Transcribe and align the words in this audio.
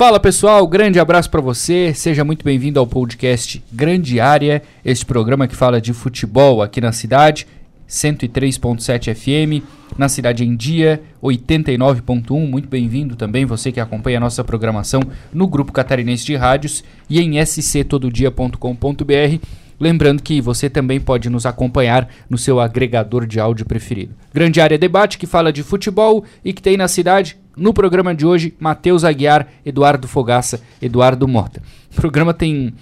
Fala 0.00 0.18
pessoal, 0.18 0.66
grande 0.66 0.98
abraço 0.98 1.28
para 1.28 1.42
você. 1.42 1.92
Seja 1.92 2.24
muito 2.24 2.42
bem-vindo 2.42 2.80
ao 2.80 2.86
podcast 2.86 3.62
Grande 3.70 4.18
Área, 4.18 4.62
este 4.82 5.04
programa 5.04 5.46
que 5.46 5.54
fala 5.54 5.78
de 5.78 5.92
futebol 5.92 6.62
aqui 6.62 6.80
na 6.80 6.90
cidade. 6.90 7.46
103.7 7.86 9.14
FM, 9.14 9.62
na 9.98 10.08
Cidade 10.08 10.42
em 10.42 10.56
Dia, 10.56 11.02
89.1. 11.22 12.48
Muito 12.48 12.66
bem-vindo 12.66 13.14
também 13.14 13.44
você 13.44 13.70
que 13.70 13.78
acompanha 13.78 14.16
a 14.16 14.20
nossa 14.20 14.42
programação 14.42 15.02
no 15.30 15.46
Grupo 15.46 15.70
Catarinense 15.70 16.24
de 16.24 16.34
Rádios 16.34 16.82
e 17.06 17.20
em 17.20 17.44
sctododia.com.br. 17.44 19.46
Lembrando 19.78 20.22
que 20.22 20.40
você 20.40 20.70
também 20.70 20.98
pode 20.98 21.28
nos 21.28 21.44
acompanhar 21.44 22.08
no 22.28 22.38
seu 22.38 22.58
agregador 22.58 23.26
de 23.26 23.38
áudio 23.38 23.66
preferido. 23.66 24.14
Grande 24.32 24.62
Área 24.62 24.78
Debate 24.78 25.18
que 25.18 25.26
fala 25.26 25.52
de 25.52 25.62
futebol 25.62 26.24
e 26.42 26.54
que 26.54 26.62
tem 26.62 26.78
na 26.78 26.88
cidade 26.88 27.36
no 27.56 27.74
programa 27.74 28.14
de 28.14 28.26
hoje, 28.26 28.54
Matheus 28.58 29.04
Aguiar, 29.04 29.48
Eduardo 29.64 30.06
Fogaça, 30.08 30.60
Eduardo 30.80 31.26
Mota. 31.26 31.62
O 31.90 31.94
programa 31.94 32.32
tem 32.32 32.74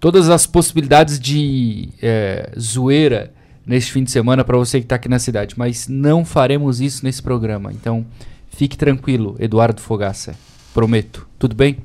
todas 0.00 0.28
as 0.28 0.46
possibilidades 0.46 1.18
de 1.18 1.88
é, 2.02 2.52
zoeira 2.58 3.32
neste 3.66 3.92
fim 3.92 4.04
de 4.04 4.10
semana 4.10 4.44
para 4.44 4.58
você 4.58 4.78
que 4.78 4.84
está 4.84 4.96
aqui 4.96 5.08
na 5.08 5.18
cidade, 5.18 5.54
mas 5.56 5.88
não 5.88 6.24
faremos 6.24 6.80
isso 6.80 7.04
nesse 7.04 7.22
programa. 7.22 7.72
Então, 7.72 8.04
fique 8.50 8.76
tranquilo, 8.76 9.36
Eduardo 9.38 9.80
Fogaça. 9.80 10.34
Prometo. 10.74 11.26
Tudo 11.38 11.54
bem? 11.54 11.78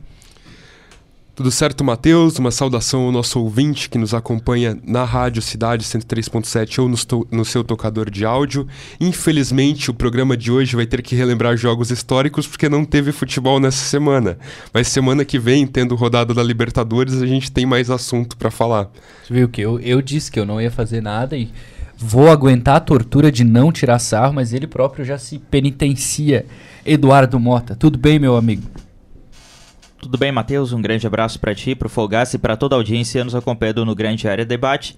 Tudo 1.39 1.51
certo, 1.51 1.85
Matheus? 1.85 2.37
Uma 2.37 2.51
saudação 2.51 3.03
ao 3.03 3.13
nosso 3.13 3.41
ouvinte 3.41 3.89
que 3.89 3.97
nos 3.97 4.13
acompanha 4.13 4.77
na 4.85 5.05
Rádio 5.05 5.41
Cidade 5.41 5.85
103.7 5.85 6.79
ou 6.79 6.89
no, 6.89 6.97
no, 7.31 7.45
seu 7.45 7.63
tocador 7.63 8.09
de 8.09 8.25
áudio. 8.25 8.67
Infelizmente, 8.99 9.89
o 9.89 9.93
programa 9.93 10.35
de 10.35 10.51
hoje 10.51 10.75
vai 10.75 10.85
ter 10.85 11.01
que 11.01 11.15
relembrar 11.15 11.55
jogos 11.55 11.91
históricos 11.91 12.45
porque 12.45 12.67
não 12.67 12.83
teve 12.83 13.13
futebol 13.13 13.57
nessa 13.57 13.85
semana. 13.85 14.37
Mas 14.73 14.89
semana 14.89 15.23
que 15.23 15.39
vem, 15.39 15.65
tendo 15.65 15.95
rodada 15.95 16.33
da 16.33 16.43
Libertadores, 16.43 17.21
a 17.21 17.25
gente 17.25 17.49
tem 17.49 17.65
mais 17.65 17.89
assunto 17.89 18.35
para 18.35 18.51
falar. 18.51 18.89
Você 19.23 19.33
viu 19.33 19.47
que 19.47 19.61
eu, 19.61 19.79
eu 19.79 20.01
disse 20.01 20.29
que 20.29 20.41
eu 20.41 20.45
não 20.45 20.59
ia 20.59 20.69
fazer 20.69 20.99
nada 20.99 21.37
e 21.37 21.53
vou 21.97 22.29
aguentar 22.29 22.75
a 22.75 22.81
tortura 22.81 23.31
de 23.31 23.45
não 23.45 23.71
tirar 23.71 23.99
sarro, 23.99 24.33
mas 24.33 24.51
ele 24.51 24.67
próprio 24.67 25.05
já 25.05 25.17
se 25.17 25.39
penitencia. 25.39 26.45
Eduardo 26.85 27.39
Mota, 27.39 27.77
tudo 27.77 27.97
bem, 27.97 28.19
meu 28.19 28.35
amigo? 28.35 28.63
Tudo 30.01 30.17
bem, 30.17 30.31
Matheus? 30.31 30.71
Um 30.71 30.81
grande 30.81 31.05
abraço 31.05 31.39
para 31.39 31.53
ti, 31.53 31.75
para 31.75 31.87
o 31.87 31.89
Folgasse 31.89 32.37
e 32.37 32.39
para 32.39 32.55
toda 32.55 32.75
a 32.75 32.77
audiência 32.77 33.23
nos 33.23 33.35
acompanhando 33.35 33.85
no 33.85 33.93
Grande 33.93 34.27
Área 34.27 34.45
Debate. 34.45 34.97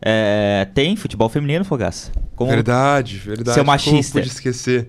É, 0.00 0.66
tem 0.74 0.96
futebol 0.96 1.28
feminino, 1.28 1.64
Fogaça? 1.64 2.10
Verdade, 2.38 3.18
verdade. 3.18 3.54
Seu 3.54 3.64
machista. 3.64 4.14
Como 4.14 4.24
pude 4.24 4.34
esquecer. 4.34 4.88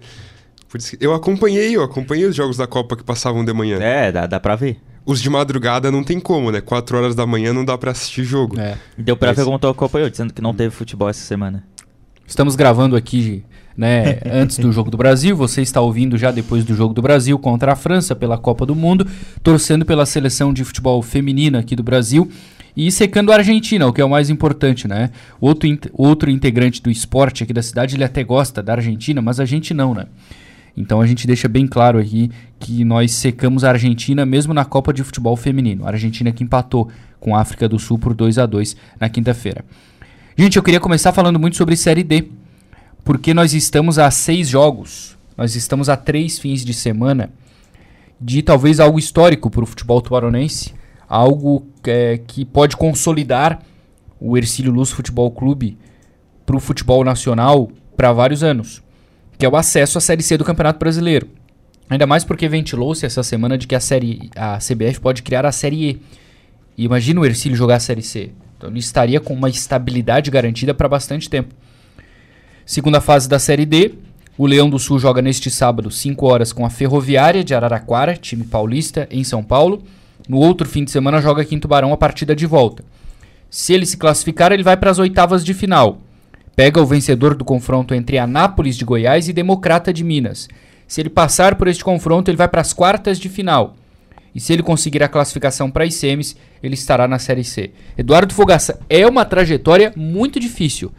Eu 1.00 1.14
acompanhei, 1.14 1.76
eu 1.76 1.84
acompanhei 1.84 2.26
os 2.26 2.36
jogos 2.36 2.58
da 2.58 2.66
Copa 2.66 2.98
que 2.98 3.04
passavam 3.04 3.46
de 3.46 3.54
manhã. 3.54 3.78
É, 3.80 4.12
dá, 4.12 4.26
dá 4.26 4.40
pra 4.40 4.56
ver. 4.56 4.80
Os 5.06 5.22
de 5.22 5.30
madrugada 5.30 5.92
não 5.92 6.04
tem 6.04 6.20
como, 6.20 6.50
né? 6.50 6.62
4 6.62 6.98
horas 6.98 7.14
da 7.14 7.28
manhã 7.28 7.54
não 7.54 7.64
dá 7.64 7.78
pra 7.78 7.92
assistir 7.92 8.24
jogo. 8.24 8.60
É. 8.60 8.76
Deu 8.98 9.16
pra 9.16 9.30
Mas... 9.30 9.38
ver 9.38 9.46
como 9.46 9.60
tu 9.60 9.68
acompanhou, 9.68 10.10
dizendo 10.10 10.34
que 10.34 10.42
não 10.42 10.54
teve 10.54 10.74
futebol 10.74 11.08
essa 11.08 11.24
semana. 11.24 11.64
Estamos 12.26 12.56
gravando 12.56 12.96
aqui 12.96 13.44
né, 13.78 14.20
antes 14.26 14.58
do 14.58 14.72
Jogo 14.72 14.92
do 14.92 14.98
Brasil. 14.98 15.36
Você 15.36 15.62
está 15.62 15.82
ouvindo 15.82 16.18
já 16.18 16.32
depois 16.32 16.64
do 16.64 16.76
Jogo 16.76 16.94
do 16.94 17.02
Brasil 17.02 17.38
contra 17.40 17.74
a 17.74 17.76
França 17.76 18.16
pela 18.16 18.38
Copa 18.38 18.66
do 18.66 18.76
Mundo, 18.76 19.08
torcendo 19.42 19.86
pela 19.86 20.06
seleção 20.06 20.54
de 20.54 20.64
futebol 20.64 21.02
feminina 21.02 21.60
aqui 21.60 21.76
do 21.76 21.84
Brasil 21.84 22.30
e 22.76 22.92
secando 22.92 23.32
a 23.32 23.36
Argentina, 23.36 23.86
o 23.88 23.94
que 23.94 24.02
é 24.02 24.06
o 24.06 24.10
mais 24.10 24.30
importante, 24.30 24.88
né? 24.88 25.12
Outro, 25.40 25.68
in 25.68 25.78
outro 25.94 26.30
integrante 26.30 26.82
do 26.82 26.90
esporte 26.90 27.44
aqui 27.44 27.54
da 27.54 27.62
cidade, 27.62 27.96
ele 27.96 28.04
até 28.04 28.24
gosta 28.24 28.64
da 28.64 28.74
Argentina, 28.74 29.22
mas 29.22 29.40
a 29.40 29.46
gente 29.46 29.74
não, 29.74 29.94
né? 29.94 30.08
Então 30.76 31.00
a 31.00 31.06
gente 31.06 31.28
deixa 31.28 31.48
bem 31.48 31.68
claro 31.68 32.00
aqui 32.00 32.32
que 32.60 32.84
nós 32.84 33.12
secamos 33.12 33.64
a 33.64 33.70
Argentina 33.70 34.26
mesmo 34.26 34.56
na 34.56 34.66
Copa 34.66 34.92
de 34.92 35.04
Futebol 35.04 35.36
Feminino. 35.36 35.86
A 35.86 35.90
Argentina 35.90 36.32
que 36.32 36.44
empatou 36.44 36.90
com 37.20 37.36
a 37.36 37.42
África 37.42 37.70
do 37.70 37.78
Sul 37.78 38.00
por 38.00 38.16
2 38.16 38.40
a 38.40 38.48
2 38.48 38.76
na 39.00 39.08
quinta-feira. 39.08 39.64
Gente, 40.36 40.58
eu 40.58 40.64
queria 40.64 40.80
começar 40.80 41.14
falando 41.14 41.40
muito 41.40 41.56
sobre 41.56 41.76
Série 41.76 42.02
D 42.02 42.28
porque 43.04 43.34
nós 43.34 43.54
estamos 43.54 44.00
a 44.00 44.10
seis 44.10 44.48
jogos, 44.48 45.18
nós 45.38 45.56
estamos 45.56 45.90
a 45.90 45.98
três 45.98 46.40
fins 46.40 46.64
de 46.64 46.74
semana 46.74 47.32
de 48.20 48.42
talvez 48.42 48.80
algo 48.80 48.98
histórico 48.98 49.50
para 49.50 49.64
o 49.64 49.66
futebol 49.66 50.02
tubaronense, 50.02 50.74
algo 51.08 51.68
é, 51.86 52.18
que 52.18 52.46
pode 52.46 52.78
consolidar 52.78 53.62
o 54.20 54.38
Ercílio 54.38 54.72
Luz 54.72 54.92
Futebol 54.92 55.30
Clube 55.32 55.78
para 56.46 56.56
o 56.56 56.60
futebol 56.60 57.04
nacional 57.04 57.70
para 57.98 58.14
vários 58.14 58.44
anos, 58.44 58.82
que 59.38 59.46
é 59.46 59.50
o 59.50 59.56
acesso 59.56 59.98
à 59.98 60.02
Série 60.02 60.24
C 60.24 60.38
do 60.38 60.46
Campeonato 60.46 60.80
Brasileiro. 60.80 61.28
Ainda 61.90 62.08
mais 62.08 62.24
porque 62.24 62.48
ventilou-se 62.48 63.06
essa 63.06 63.22
semana 63.22 63.58
de 63.58 63.68
que 63.68 63.76
a 63.76 63.80
série 63.80 64.30
a 64.36 64.58
CBF 64.58 65.02
pode 65.02 65.22
criar 65.22 65.46
a 65.46 65.52
Série 65.52 65.90
E. 65.90 66.02
E 66.78 66.86
imagina 66.86 67.20
o 67.20 67.26
Ercílio 67.26 67.58
jogar 67.58 67.76
a 67.76 67.80
Série 67.80 68.02
C. 68.02 68.32
Então 68.58 68.70
ele 68.70 68.80
estaria 68.80 69.20
com 69.20 69.34
uma 69.34 69.50
estabilidade 69.50 70.32
garantida 70.32 70.74
para 70.74 70.88
bastante 70.88 71.30
tempo. 71.30 71.54
Segunda 72.66 73.02
fase 73.02 73.28
da 73.28 73.40
Série 73.40 73.66
D. 73.66 73.94
O 74.38 74.48
Leão 74.48 74.70
do 74.70 74.80
Sul 74.80 74.98
joga 74.98 75.22
neste 75.22 75.52
sábado, 75.52 75.92
5 75.92 76.26
horas, 76.26 76.54
com 76.54 76.66
a 76.66 76.70
Ferroviária 76.70 77.44
de 77.44 77.54
Araraquara, 77.54 78.16
time 78.16 78.46
paulista, 78.46 79.06
em 79.12 79.22
São 79.22 79.44
Paulo. 79.44 79.84
No 80.30 80.38
outro 80.38 80.68
fim 80.68 80.86
de 80.86 80.90
semana 80.90 81.20
joga 81.20 81.42
aqui 81.42 81.54
em 81.56 81.60
Tubarão 81.60 81.92
a 81.92 81.98
partida 81.98 82.34
de 82.34 82.46
volta. 82.46 82.84
Se 83.50 83.74
ele 83.74 83.86
se 83.86 83.98
classificar, 83.98 84.54
ele 84.54 84.64
vai 84.64 84.78
para 84.78 84.90
as 84.90 84.98
oitavas 84.98 85.44
de 85.44 85.54
final. 85.54 85.98
Pega 86.56 86.82
o 86.82 86.86
vencedor 86.86 87.36
do 87.36 87.44
confronto 87.44 87.94
entre 87.94 88.18
Anápolis 88.18 88.78
de 88.78 88.86
Goiás 88.86 89.28
e 89.28 89.34
Democrata 89.34 89.92
de 89.92 90.04
Minas. 90.04 90.48
Se 90.88 91.02
ele 91.02 91.10
passar 91.10 91.56
por 91.56 91.68
este 91.68 91.84
confronto, 91.84 92.32
ele 92.32 92.38
vai 92.38 92.48
para 92.48 92.62
as 92.62 92.72
quartas 92.72 93.20
de 93.20 93.28
final. 93.28 93.76
E 94.34 94.40
se 94.40 94.54
ele 94.54 94.64
conseguir 94.64 95.04
a 95.04 95.10
classificação 95.10 95.70
para 95.70 95.84
as 95.84 95.96
semis, 95.96 96.36
ele 96.64 96.76
estará 96.76 97.10
na 97.10 97.20
Série 97.20 97.44
C. 97.44 97.72
Eduardo 97.98 98.34
Fogaça, 98.34 98.80
é 98.90 99.06
uma 99.06 99.26
trajetória 99.26 99.92
muito 99.98 100.40
difícil 100.40 100.92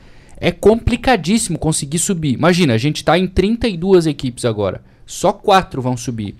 é 0.45 0.53
complicadíssimo 0.53 1.59
conseguir 1.59 1.99
subir. 1.99 2.35
Imagina, 2.35 2.75
a 2.75 2.79
gente 2.79 2.97
está 2.97 3.19
em 3.19 3.27
32 3.27 4.07
equipes 4.07 4.45
agora. 4.45 4.85
Só 5.07 5.33
quatro 5.33 5.81
vão 5.81 5.97
subir. 5.97 6.35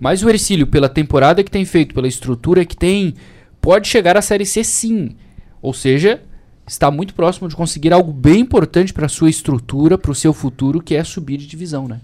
Mas 0.00 0.24
o 0.24 0.28
Ercílio, 0.28 0.66
pela 0.66 0.88
temporada 0.88 1.44
que 1.44 1.50
tem 1.50 1.64
feito, 1.64 1.94
pela 1.94 2.08
estrutura 2.08 2.64
que 2.64 2.76
tem, 2.76 3.14
pode 3.60 3.86
chegar 3.86 4.16
à 4.16 4.22
Série 4.22 4.44
C 4.44 4.64
sim. 4.64 5.14
Ou 5.62 5.72
seja, 5.72 6.20
está 6.66 6.90
muito 6.90 7.14
próximo 7.14 7.48
de 7.48 7.54
conseguir 7.54 7.92
algo 7.92 8.12
bem 8.12 8.40
importante 8.40 8.92
para 8.92 9.06
sua 9.06 9.30
estrutura, 9.30 9.96
para 9.96 10.10
o 10.10 10.14
seu 10.14 10.32
futuro, 10.32 10.82
que 10.82 10.96
é 10.96 11.04
subir 11.04 11.36
de 11.36 11.46
divisão, 11.46 11.86
né? 11.86 12.00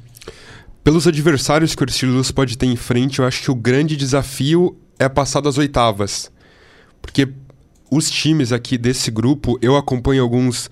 Pelos 0.84 1.08
adversários 1.08 1.74
que 1.74 1.82
o 1.82 1.86
Ercílio 1.86 2.14
Luz 2.14 2.30
pode 2.30 2.56
ter 2.56 2.66
em 2.66 2.76
frente, 2.76 3.18
eu 3.18 3.24
acho 3.24 3.42
que 3.42 3.50
o 3.50 3.54
grande 3.56 3.96
desafio 3.96 4.76
é 4.96 5.08
passar 5.08 5.40
das 5.40 5.58
oitavas. 5.58 6.30
Porque 7.02 7.28
os 7.90 8.08
times 8.08 8.52
aqui 8.52 8.78
desse 8.78 9.10
grupo, 9.10 9.58
eu 9.60 9.76
acompanho 9.76 10.22
alguns 10.22 10.70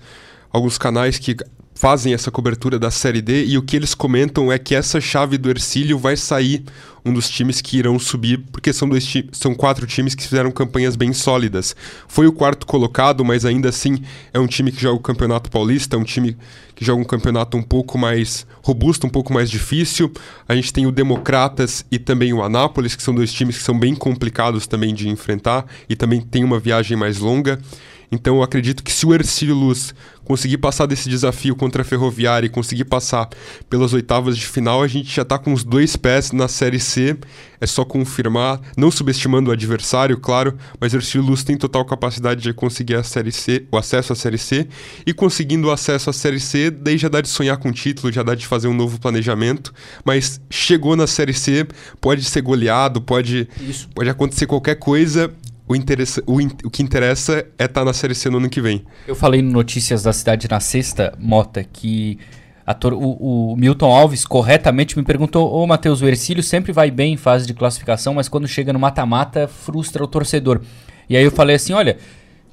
alguns 0.55 0.77
canais 0.77 1.19
que 1.19 1.35
fazem 1.73 2.13
essa 2.13 2.31
cobertura 2.31 2.79
da 2.79 2.89
Série 2.89 3.21
D 3.21 3.43
e 3.45 3.57
o 3.57 3.61
que 3.61 3.75
eles 3.75 3.93
comentam 3.93 4.49
é 4.49 4.57
que 4.57 4.73
essa 4.73 5.01
chave 5.01 5.37
do 5.37 5.49
Ercílio 5.49 5.99
vai 5.99 6.15
sair 6.15 6.63
um 7.03 7.13
dos 7.13 7.29
times 7.29 7.59
que 7.59 7.77
irão 7.77 7.99
subir, 7.99 8.39
porque 8.51 8.71
são, 8.71 8.87
dois 8.87 9.05
são 9.33 9.53
quatro 9.53 9.85
times 9.85 10.15
que 10.15 10.23
fizeram 10.23 10.49
campanhas 10.49 10.95
bem 10.95 11.11
sólidas. 11.11 11.75
Foi 12.07 12.25
o 12.25 12.31
quarto 12.31 12.65
colocado, 12.65 13.23
mas 13.25 13.43
ainda 13.43 13.67
assim 13.67 14.01
é 14.33 14.39
um 14.39 14.47
time 14.47 14.71
que 14.71 14.81
joga 14.81 14.95
o 14.95 15.01
Campeonato 15.01 15.51
Paulista, 15.51 15.97
é 15.97 15.99
um 15.99 16.03
time 16.03 16.37
que 16.73 16.83
joga 16.83 17.01
um 17.01 17.05
campeonato 17.05 17.57
um 17.57 17.61
pouco 17.61 17.97
mais 17.97 18.47
robusto, 18.63 19.05
um 19.05 19.09
pouco 19.09 19.33
mais 19.33 19.51
difícil. 19.51 20.11
A 20.47 20.55
gente 20.55 20.71
tem 20.71 20.87
o 20.87 20.91
Democratas 20.91 21.85
e 21.91 21.99
também 21.99 22.31
o 22.31 22.41
Anápolis, 22.41 22.95
que 22.95 23.03
são 23.03 23.13
dois 23.13 23.31
times 23.31 23.57
que 23.57 23.63
são 23.63 23.77
bem 23.77 23.93
complicados 23.93 24.65
também 24.65 24.93
de 24.93 25.09
enfrentar 25.09 25.65
e 25.89 25.95
também 25.95 26.21
tem 26.21 26.43
uma 26.43 26.57
viagem 26.57 26.97
mais 26.97 27.19
longa. 27.19 27.59
Então 28.11 28.37
eu 28.37 28.43
acredito 28.43 28.83
que 28.83 28.91
se 28.91 29.05
o 29.05 29.13
Ercílio 29.13 29.55
Luz 29.55 29.93
conseguir 30.25 30.57
passar 30.57 30.87
desse 30.87 31.07
desafio 31.07 31.55
contra 31.55 31.83
a 31.83 31.85
Ferroviária 31.85 32.47
e 32.47 32.49
conseguir 32.49 32.85
passar 32.85 33.29
pelas 33.69 33.93
oitavas 33.93 34.35
de 34.35 34.45
final, 34.45 34.81
a 34.81 34.87
gente 34.87 35.13
já 35.15 35.21
está 35.21 35.37
com 35.37 35.53
os 35.53 35.63
dois 35.63 35.95
pés 35.95 36.31
na 36.31 36.47
Série 36.47 36.79
C. 36.79 37.15
É 37.61 37.67
só 37.67 37.85
confirmar, 37.85 38.59
não 38.75 38.91
subestimando 38.91 39.49
o 39.49 39.53
adversário, 39.53 40.19
claro, 40.19 40.57
mas 40.79 40.93
o 40.93 40.97
Ercílio 40.97 41.25
Luz 41.25 41.43
tem 41.43 41.55
total 41.55 41.85
capacidade 41.85 42.41
de 42.41 42.53
conseguir 42.53 42.95
a 42.95 43.03
Série 43.03 43.31
C, 43.31 43.65
o 43.71 43.77
acesso 43.77 44.11
à 44.11 44.15
Série 44.15 44.37
C. 44.37 44.67
E 45.05 45.13
conseguindo 45.13 45.67
o 45.67 45.71
acesso 45.71 46.09
à 46.09 46.13
Série 46.13 46.39
C, 46.39 46.69
daí 46.69 46.97
já 46.97 47.07
dá 47.07 47.21
de 47.21 47.29
sonhar 47.29 47.57
com 47.57 47.69
o 47.69 47.71
título, 47.71 48.11
já 48.11 48.23
dá 48.23 48.35
de 48.35 48.45
fazer 48.45 48.67
um 48.67 48.73
novo 48.73 48.99
planejamento. 48.99 49.73
Mas 50.03 50.41
chegou 50.49 50.95
na 50.95 51.07
Série 51.07 51.33
C, 51.33 51.65
pode 52.01 52.23
ser 52.25 52.41
goleado, 52.41 53.01
pode, 53.01 53.47
pode 53.93 54.09
acontecer 54.09 54.47
qualquer 54.47 54.75
coisa 54.75 55.33
o, 55.67 55.73
o, 56.27 56.41
in, 56.41 56.49
o 56.63 56.69
que 56.69 56.83
interessa 56.83 57.45
é 57.57 57.65
estar 57.65 57.81
tá 57.81 57.85
na 57.85 57.93
Série 57.93 58.13
C 58.13 58.29
no 58.29 58.37
ano 58.37 58.49
que 58.49 58.61
vem. 58.61 58.85
Eu 59.07 59.15
falei 59.15 59.41
no 59.41 59.51
Notícias 59.51 60.03
da 60.03 60.13
Cidade 60.13 60.47
na 60.49 60.59
sexta, 60.59 61.13
Mota, 61.19 61.63
que 61.63 62.19
ator, 62.65 62.93
o, 62.93 63.51
o, 63.51 63.55
Milton 63.57 63.91
Alves 63.91 64.25
corretamente 64.25 64.97
me 64.97 65.03
perguntou: 65.03 65.51
Ô 65.51 65.65
Matheus, 65.65 66.01
o 66.01 66.07
Ercílio 66.07 66.43
sempre 66.43 66.71
vai 66.71 66.91
bem 66.91 67.13
em 67.13 67.17
fase 67.17 67.47
de 67.47 67.53
classificação, 67.53 68.13
mas 68.13 68.29
quando 68.29 68.47
chega 68.47 68.71
no 68.71 68.79
mata-mata 68.79 69.47
frustra 69.47 70.03
o 70.03 70.07
torcedor. 70.07 70.61
E 71.09 71.17
aí 71.17 71.23
eu 71.23 71.31
falei 71.31 71.55
assim: 71.55 71.73
olha. 71.73 71.97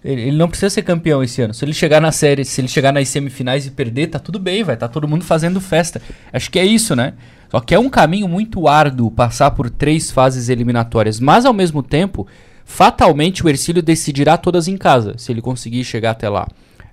Ele 0.05 0.33
não 0.33 0.49
precisa 0.49 0.69
ser 0.69 0.83
campeão 0.83 1.23
esse 1.23 1.41
ano. 1.41 1.55
Se 1.55 1.65
ele 1.65 1.73
chegar 1.73 2.01
na 2.01 2.11
série, 2.11 2.45
se 2.45 2.61
ele 2.61 2.67
chegar 2.67 2.93
nas 2.93 3.09
semifinais 3.09 3.67
e 3.67 3.71
perder, 3.71 4.09
tá 4.09 4.19
tudo 4.19 4.37
bem, 4.37 4.65
vai. 4.65 4.77
Tá 4.77 4.89
todo 4.89 5.07
mundo 5.07 5.25
fazendo 5.25 5.61
festa. 5.61 6.03
Acho 6.33 6.51
que 6.51 6.59
é 6.59 6.65
isso, 6.65 6.97
né? 6.97 7.15
Só 7.53 7.61
que 7.61 7.73
é 7.73 7.79
um 7.79 7.89
caminho 7.89 8.27
muito 8.27 8.67
árduo 8.67 9.13
passar 9.13 9.53
por 9.53 9.71
três 9.71 10.11
fases 10.11 10.49
eliminatórias, 10.49 11.21
mas 11.21 11.45
ao 11.45 11.53
mesmo 11.53 11.85
tempo, 11.85 12.27
fatalmente 12.65 13.45
o 13.45 13.49
Ercílio 13.49 13.83
decidirá 13.83 14.37
todas 14.37 14.69
em 14.69 14.77
casa, 14.77 15.15
se 15.19 15.33
ele 15.33 15.41
conseguir 15.41 15.85
chegar 15.85 16.13
até 16.13 16.29
lá. 16.29 16.47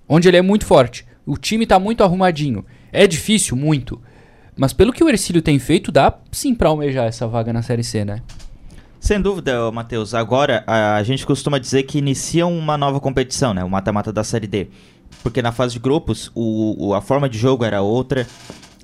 Onde 0.07 0.27
ele 0.27 0.37
é 0.37 0.41
muito 0.41 0.65
forte. 0.65 1.05
O 1.25 1.37
time 1.37 1.63
está 1.63 1.77
muito 1.77 2.03
arrumadinho. 2.03 2.65
É 2.91 3.05
difícil, 3.05 3.55
muito. 3.55 4.01
Mas 4.57 4.73
pelo 4.73 4.91
que 4.91 5.03
o 5.03 5.07
Ercílio 5.09 5.41
tem 5.41 5.57
feito, 5.59 5.91
dá 5.91 6.13
sim 6.31 6.53
pra 6.53 6.69
almejar 6.69 7.07
essa 7.07 7.27
vaga 7.27 7.53
na 7.53 7.61
Série 7.61 7.83
C, 7.83 8.03
né? 8.03 8.21
Sem 8.99 9.21
dúvida, 9.21 9.71
Matheus. 9.71 10.13
Agora, 10.13 10.63
a, 10.67 10.95
a 10.95 11.03
gente 11.03 11.25
costuma 11.25 11.57
dizer 11.57 11.83
que 11.83 11.97
inicia 11.97 12.45
uma 12.45 12.77
nova 12.77 12.99
competição, 12.99 13.53
né? 13.53 13.63
O 13.63 13.69
mata-mata 13.69 14.11
da 14.11 14.23
Série 14.23 14.47
D. 14.47 14.67
Porque 15.23 15.41
na 15.41 15.51
fase 15.51 15.73
de 15.73 15.79
grupos, 15.79 16.31
o, 16.35 16.87
o 16.89 16.93
a 16.93 17.01
forma 17.01 17.29
de 17.29 17.37
jogo 17.37 17.63
era 17.63 17.81
outra. 17.81 18.27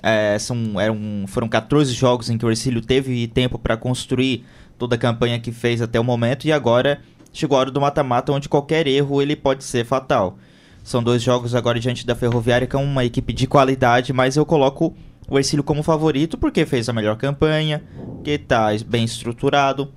É, 0.02 0.38
são, 0.40 0.80
eram, 0.80 1.26
foram 1.28 1.50
14 1.50 1.92
jogos 1.94 2.30
em 2.30 2.38
que 2.38 2.46
o 2.46 2.50
Ercílio 2.50 2.82
teve 2.82 3.28
tempo 3.28 3.60
para 3.60 3.76
construir 3.76 4.46
toda 4.78 4.96
a 4.96 4.98
campanha 4.98 5.40
que 5.40 5.52
fez 5.52 5.82
até 5.82 6.00
o 6.00 6.04
momento. 6.04 6.46
E 6.46 6.52
agora 6.52 7.02
chegou 7.32 7.58
a 7.58 7.62
hora 7.62 7.72
do 7.72 7.82
mata-mata, 7.82 8.32
onde 8.32 8.50
qualquer 8.50 8.88
erro 8.88 9.22
ele 9.22 9.36
pode 9.36 9.64
ser 9.64 9.86
fatal. 9.86 10.38
São 10.84 11.02
dois 11.02 11.22
jogos 11.22 11.56
agora 11.56 11.80
diante 11.80 12.06
da 12.06 12.16
Ferroviária, 12.16 12.68
que 12.68 12.76
é 12.76 12.80
uma 12.80 13.04
equipe 13.04 13.34
de 13.34 13.48
qualidade, 13.48 14.14
mas 14.14 14.38
eu 14.38 14.46
coloco 14.46 14.96
o 15.28 15.38
Ercílio 15.38 15.64
como 15.64 15.82
favorito 15.82 16.38
porque 16.38 16.66
fez 16.66 16.88
a 16.88 16.94
melhor 16.94 17.18
campanha, 17.18 17.84
que 18.24 18.32
está 18.32 18.70
bem 18.86 19.04
estruturado. 19.04 19.92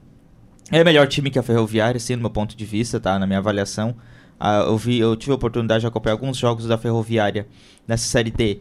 É 0.70 0.82
melhor 0.84 1.06
time 1.06 1.30
que 1.30 1.38
a 1.38 1.42
Ferroviária, 1.42 1.98
sim, 1.98 2.16
no 2.16 2.22
meu 2.22 2.30
ponto 2.30 2.56
de 2.56 2.64
vista, 2.64 3.00
tá? 3.00 3.18
Na 3.18 3.26
minha 3.26 3.38
avaliação. 3.38 3.94
Uh, 4.40 4.68
eu, 4.68 4.78
vi, 4.78 4.98
eu 4.98 5.16
tive 5.16 5.32
a 5.32 5.34
oportunidade 5.34 5.80
de 5.80 5.86
acompanhar 5.86 6.14
alguns 6.14 6.36
jogos 6.36 6.66
da 6.66 6.78
Ferroviária 6.78 7.46
nessa 7.86 8.06
Série 8.06 8.30
D. 8.30 8.60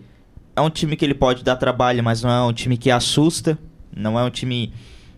É 0.55 0.61
um 0.61 0.69
time 0.69 0.95
que 0.95 1.05
ele 1.05 1.13
pode 1.13 1.43
dar 1.43 1.55
trabalho, 1.55 2.03
mas 2.03 2.23
não 2.23 2.29
é 2.29 2.41
um 2.41 2.53
time 2.53 2.77
que 2.77 2.89
assusta. 2.89 3.57
Não 3.95 4.17
é 4.17 4.23
um 4.23 4.29
time, 4.29 4.73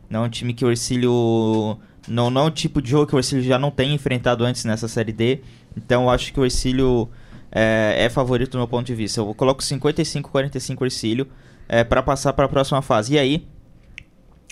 não 0.09 0.23
é 0.23 0.27
um 0.27 0.29
time 0.29 0.53
que 0.53 0.65
o 0.65 0.69
Ercílio... 0.69 1.77
Não, 2.07 2.29
não 2.29 2.41
é 2.41 2.45
um 2.45 2.51
tipo 2.51 2.81
de 2.81 2.89
jogo 2.89 3.05
que 3.05 3.15
o 3.15 3.19
Ercílio 3.19 3.43
já 3.43 3.59
não 3.59 3.69
tem 3.69 3.93
enfrentado 3.93 4.43
antes 4.43 4.65
nessa 4.65 4.87
Série 4.87 5.11
D. 5.11 5.41
Então 5.77 6.03
eu 6.03 6.09
acho 6.09 6.33
que 6.33 6.39
o 6.39 6.45
Ercílio 6.45 7.09
é, 7.51 7.95
é 7.99 8.09
favorito 8.09 8.51
do 8.51 8.57
meu 8.57 8.67
ponto 8.67 8.85
de 8.85 8.95
vista. 8.95 9.19
Eu 9.19 9.33
coloco 9.33 9.61
55-45 9.61 10.83
Ercílio 10.83 11.27
é, 11.67 11.83
para 11.83 12.01
passar 12.01 12.33
para 12.33 12.45
a 12.45 12.49
próxima 12.49 12.81
fase. 12.81 13.13
E 13.13 13.19
aí, 13.19 13.47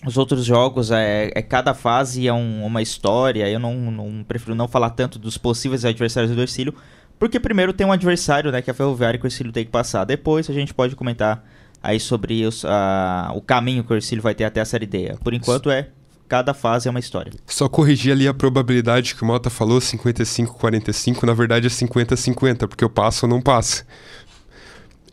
os 0.06 0.18
outros 0.18 0.46
jogos, 0.46 0.92
é, 0.92 1.32
é 1.34 1.42
cada 1.42 1.74
fase 1.74 2.28
é 2.28 2.34
um, 2.34 2.64
uma 2.66 2.82
história. 2.82 3.50
Eu 3.50 3.60
não, 3.60 3.76
não, 3.92 4.24
prefiro 4.24 4.56
não 4.56 4.68
falar 4.68 4.92
tanto 4.92 5.18
dos 5.18 5.38
possíveis 5.38 5.84
adversários 5.84 6.34
do 6.34 6.42
Ercílio, 6.42 6.74
porque 7.18 7.40
primeiro 7.40 7.74
tem 7.74 7.86
um 7.88 7.92
adversário, 7.92 8.52
né, 8.52 8.62
que 8.62 8.70
é 8.70 8.74
a 8.74 8.76
Ferroviária 8.76 9.20
que 9.20 9.26
o 9.26 9.28
Ercílio 9.28 9.52
tem 9.52 9.66
que 9.66 9.72
passar. 9.72 10.06
Depois 10.06 10.50
a 10.50 10.54
gente 10.54 10.74
pode 10.74 10.96
comentar 10.96 11.44
aí 11.82 12.00
sobre 12.00 12.46
os, 12.46 12.66
a, 12.66 13.32
o 13.36 13.42
caminho 13.42 13.84
que 13.84 13.94
o 13.94 13.96
Ercílio 13.96 14.22
vai 14.22 14.36
ter 14.36 14.44
até 14.44 14.62
a 14.62 14.66
Série 14.66 14.86
D. 14.86 15.16
Por 15.24 15.34
enquanto 15.34 15.70
é 15.70 15.90
cada 16.28 16.54
fase 16.54 16.88
é 16.88 16.92
uma 16.92 17.00
história. 17.00 17.32
Só 17.46 17.70
corrigir 17.70 18.12
ali 18.12 18.28
a 18.28 18.34
probabilidade 18.34 19.16
que 19.16 19.24
o 19.24 19.26
Mota 19.26 19.50
falou, 19.50 19.80
55-45, 19.80 21.24
na 21.24 21.34
verdade 21.34 21.68
é 21.68 21.70
50-50, 21.70 22.68
porque 22.68 22.84
eu 22.84 22.90
passo 22.90 23.26
ou 23.26 23.30
não 23.30 23.42
passo. 23.42 23.86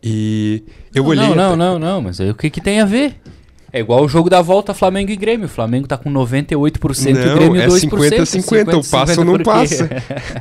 E 0.02 0.64
eu 0.94 1.02
não, 1.02 1.11
olhei. 1.11 1.28
Não, 1.28 1.34
não, 1.34 1.49
até... 1.49 1.56
não, 1.56 1.78
não, 1.78 2.02
mas 2.02 2.20
aí 2.20 2.31
o 2.31 2.34
que, 2.34 2.50
que 2.50 2.61
tem 2.61 2.81
a 2.81 2.84
ver? 2.84 3.20
É 3.72 3.81
igual 3.81 4.05
o 4.05 4.08
jogo 4.08 4.31
da 4.31 4.40
volta 4.40 4.75
Flamengo 4.75 5.10
e 5.10 5.17
Grêmio. 5.17 5.46
O 5.46 5.49
Flamengo 5.49 5.88
tá 5.88 5.96
com 5.96 6.12
98% 6.12 7.12
não, 7.12 7.20
e 7.20 7.28
o 7.28 7.34
Grêmio 7.34 7.60
é 7.60 7.67
2%. 7.67 7.88
50-50, 7.88 8.72
eu 8.72 8.82
passo 8.88 9.20
ou 9.20 9.25
não 9.26 9.38
passa. 9.38 9.88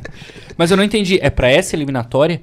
mas 0.57 0.69
eu 0.69 0.77
não 0.77 0.83
entendi. 0.83 1.17
É 1.21 1.29
para 1.29 1.49
essa 1.49 1.75
eliminatória? 1.75 2.41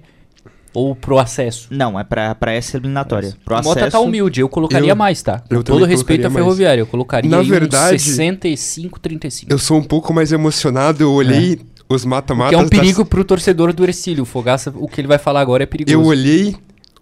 Ou 0.72 0.94
pro 0.94 1.18
acesso? 1.18 1.68
Não, 1.70 1.98
é 1.98 2.04
pra, 2.04 2.34
pra 2.34 2.52
essa 2.52 2.76
eliminatória. 2.76 3.34
Pro 3.44 3.56
o 3.56 3.58
acesso, 3.58 3.74
Mota 3.76 3.90
tá 3.90 4.00
humilde, 4.00 4.40
eu 4.40 4.48
colocaria 4.48 4.92
eu, 4.92 4.96
mais, 4.96 5.20
tá? 5.22 5.40
Com 5.40 5.56
eu 5.56 5.64
todo 5.64 5.84
respeito 5.84 6.26
à 6.26 6.30
Ferroviária, 6.30 6.80
eu 6.80 6.86
colocaria 6.86 7.30
Na 7.30 7.42
verdade, 7.42 7.98
65, 7.98 9.00
35. 9.00 9.52
Eu 9.52 9.58
sou 9.58 9.76
um 9.76 9.82
pouco 9.82 10.14
mais 10.14 10.30
emocionado, 10.30 11.02
eu 11.02 11.12
olhei 11.12 11.54
é. 11.54 11.58
os 11.88 12.04
mata-matas... 12.04 12.50
Que 12.50 12.62
é 12.62 12.64
um 12.64 12.68
perigo 12.68 13.00
das... 13.00 13.08
pro 13.08 13.24
torcedor 13.24 13.72
do 13.72 13.84
Ercílio, 13.84 14.22
o 14.22 14.26
Fogaça, 14.26 14.72
o 14.76 14.86
que 14.86 15.00
ele 15.00 15.08
vai 15.08 15.18
falar 15.18 15.40
agora 15.40 15.64
é 15.64 15.66
perigoso. 15.66 15.96
Eu 15.96 16.04
olhei 16.04 16.54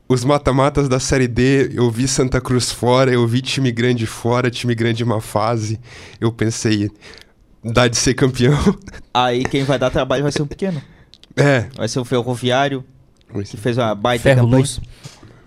os 0.08 0.24
mata-matas 0.24 0.88
da 0.88 0.98
Série 0.98 1.28
D, 1.28 1.70
eu 1.74 1.90
vi 1.90 2.08
Santa 2.08 2.40
Cruz 2.40 2.72
fora, 2.72 3.12
eu 3.12 3.26
vi 3.26 3.42
time 3.42 3.70
grande 3.70 4.06
fora, 4.06 4.50
time 4.50 4.74
grande 4.74 5.04
uma 5.04 5.20
fase, 5.20 5.78
eu 6.18 6.32
pensei, 6.32 6.90
dá 7.62 7.86
de 7.86 7.98
ser 7.98 8.14
campeão. 8.14 8.58
Aí 9.12 9.44
quem 9.44 9.64
vai 9.64 9.78
dar 9.78 9.90
trabalho 9.90 10.22
vai 10.22 10.32
ser 10.32 10.40
um 10.40 10.46
pequeno. 10.46 10.80
É. 11.36 11.66
Vai 11.76 11.86
ser 11.86 12.00
o 12.00 12.04
Ferroviário, 12.04 12.82
que 13.32 13.56
fez 13.56 13.76
uma 13.78 13.94
baita 13.94 14.22
Ferro 14.24 14.42
campanha. 14.42 14.58
Luz. 14.60 14.80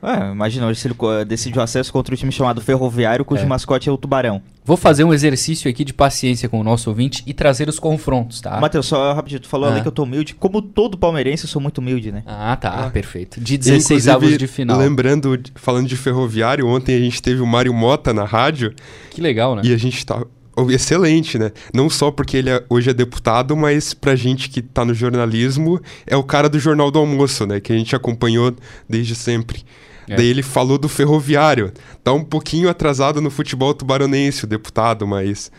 É, 0.04 0.32
imagina, 0.32 0.74
se 0.74 0.88
ele 0.88 0.96
decidiu 1.28 1.62
acesso 1.62 1.94
contra 1.94 2.16
o 2.16 2.18
time 2.18 2.32
chamado 2.32 2.60
Ferroviário, 2.60 3.24
cujo 3.24 3.44
É. 3.44 3.46
mascote 3.46 3.88
é 3.88 3.92
o 3.92 3.98
Tubarão. 4.00 4.42
Vou 4.66 4.76
fazer 4.76 5.04
um 5.04 5.14
exercício 5.14 5.70
aqui 5.70 5.86
de 5.86 5.94
paciência 5.94 6.50
com 6.50 6.60
o 6.60 6.64
nosso 6.64 6.90
ouvinte 6.90 7.22
e 7.28 7.34
trazer 7.36 7.70
os 7.70 7.78
confrontos, 7.78 8.42
tá? 8.42 8.60
Matheus, 8.60 8.88
só 8.88 9.14
rapidinho, 9.14 9.42
tu 9.42 9.48
falou 9.48 9.70
Ah. 9.70 9.74
ali 9.74 9.82
que 9.82 9.88
eu 9.88 9.92
tô 9.92 10.02
humilde. 10.04 10.34
Como 10.34 10.60
todo 10.60 10.98
palmeirense, 10.98 11.44
eu 11.44 11.50
sou 11.50 11.62
muito 11.62 11.78
humilde, 11.78 12.12
né? 12.12 12.24
Ah, 12.26 12.56
tá, 12.56 12.86
Ah. 12.88 12.90
perfeito. 12.90 13.40
De 13.40 13.58
16 13.60 14.08
Inclusive, 14.08 14.12
avos 14.28 14.38
de 14.40 14.48
final. 14.48 14.80
Lembrando, 14.80 15.40
falando 15.54 15.88
de 15.88 15.96
ferroviário, 15.96 16.68
ontem 16.68 16.96
a 16.96 17.00
gente 17.00 17.22
teve 17.22 17.40
o 17.42 17.46
Mário 17.46 17.72
Mota 17.74 18.12
na 18.12 18.24
rádio 18.24 18.74
Que 19.12 19.22
legal, 19.22 19.56
né? 19.56 19.62
e 19.66 19.72
a 19.72 19.78
gente 19.78 20.04
tá. 20.04 20.24
Excelente, 20.70 21.40
né? 21.40 21.52
Não 21.74 21.90
só 21.90 22.12
porque 22.12 22.38
ele 22.38 22.50
é- 22.50 22.64
hoje 22.70 22.90
é 22.90 22.94
deputado, 22.94 23.56
mas 23.56 23.94
pra 23.94 24.16
gente 24.16 24.50
que 24.50 24.62
tá 24.62 24.84
no 24.86 24.94
jornalismo, 24.94 25.80
é 26.06 26.16
o 26.16 26.24
cara 26.24 26.50
do 26.50 26.60
Jornal 26.60 26.92
do 26.92 27.00
Almoço, 27.00 27.46
né? 27.48 27.60
Que 27.60 27.72
a 27.74 27.78
gente 27.78 27.96
acompanhou 27.96 28.54
desde 28.88 29.16
sempre. 29.16 29.64
É. 30.10 30.16
Daí 30.18 30.28
ele 30.28 30.44
falou 30.44 30.78
do 30.78 30.90
ferroviário. 30.90 31.72
Tá 32.04 32.12
um 32.12 32.24
pouquinho 32.24 32.70
atrasado 32.70 33.22
no 33.22 33.30
futebol 33.32 33.74
tubaronense, 33.74 34.44
o 34.44 34.48
deputado, 34.48 35.08
mas. 35.08 35.52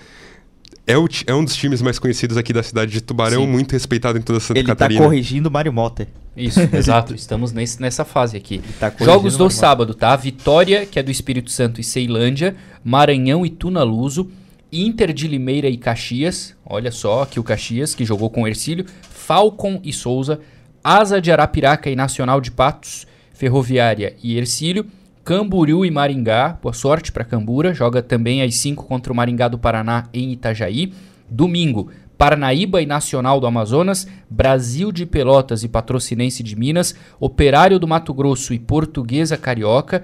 É, 0.85 0.99
o 0.99 1.07
é 1.29 1.35
um 1.35 1.45
dos 1.45 1.55
times 1.55 1.81
mais 1.81 1.99
conhecidos 1.99 2.37
aqui 2.37 2.53
da 2.53 2.63
cidade 2.63 2.91
de 2.91 3.01
Tubarão, 3.01 3.43
Sim. 3.43 3.49
muito 3.49 3.71
respeitado 3.73 4.19
em 4.19 4.21
toda 4.21 4.41
Santa 4.41 4.59
ele 4.59 4.67
Catarina. 4.67 5.01
tá 5.01 5.07
corrigindo 5.07 5.49
o 5.49 5.53
Mário 5.53 5.73
Mota. 5.73 6.09
Isso, 6.37 6.59
exato. 6.75 7.15
Estamos 7.15 7.53
nesse- 7.53 7.81
nessa 7.81 8.05
fase 8.05 8.37
aqui. 8.37 8.61
tá 8.81 8.93
Jogos 9.01 9.37
do 9.37 9.49
sábado, 9.49 9.95
tá? 9.95 10.15
Vitória, 10.17 10.85
que 10.85 10.99
é 10.99 11.03
do 11.03 11.11
Espírito 11.11 11.51
Santo 11.53 11.81
e 11.81 11.85
Ceilândia, 11.85 12.57
Maranhão 12.85 13.47
e 13.47 13.51
Tunaluso, 13.51 14.29
Inter 14.73 15.13
de 15.13 15.29
Limeira 15.29 15.69
e 15.69 15.77
Caxias, 15.77 16.57
olha 16.65 16.91
só 16.91 17.25
aqui 17.25 17.39
o 17.39 17.45
Caxias, 17.45 17.95
que 17.95 18.07
jogou 18.07 18.31
com 18.31 18.49
Ercílio, 18.49 18.87
Falcon 19.03 19.79
e 19.85 19.93
Souza, 19.93 20.41
Asa 20.83 21.21
de 21.21 21.31
Arapiraca 21.31 21.91
e 21.91 21.95
Nacional 21.95 22.41
de 22.41 22.51
Patos, 22.51 23.07
Ferroviária 23.35 24.17
e 24.23 24.39
Ercílio, 24.39 24.87
Camboriú 25.23 25.85
e 25.85 25.91
Maringá, 25.91 26.59
boa 26.63 26.73
sorte 26.73 27.13
para 27.13 27.23
Cambura, 27.23 27.75
joga 27.75 28.03
também 28.03 28.43
às 28.43 28.55
5 28.55 28.87
contra 28.87 29.13
o 29.13 29.17
Maringá 29.17 29.47
do 29.47 29.59
Paraná 29.59 30.09
em 30.11 30.33
Itajaí. 30.33 30.95
Domingo, 31.29 31.91
Parnaíba 32.17 32.81
e 32.81 32.87
Nacional 32.87 33.41
do 33.41 33.47
Amazonas, 33.47 34.07
Brasil 34.31 34.91
de 34.91 35.05
Pelotas 35.05 35.65
e 35.65 35.69
Patrocinense 35.69 36.43
de 36.43 36.57
Minas, 36.57 36.95
Operário 37.21 37.79
do 37.79 37.87
Mato 37.87 38.15
Grosso 38.15 38.55
e 38.55 38.59
Portuguesa 38.59 39.37
Carioca, 39.37 40.03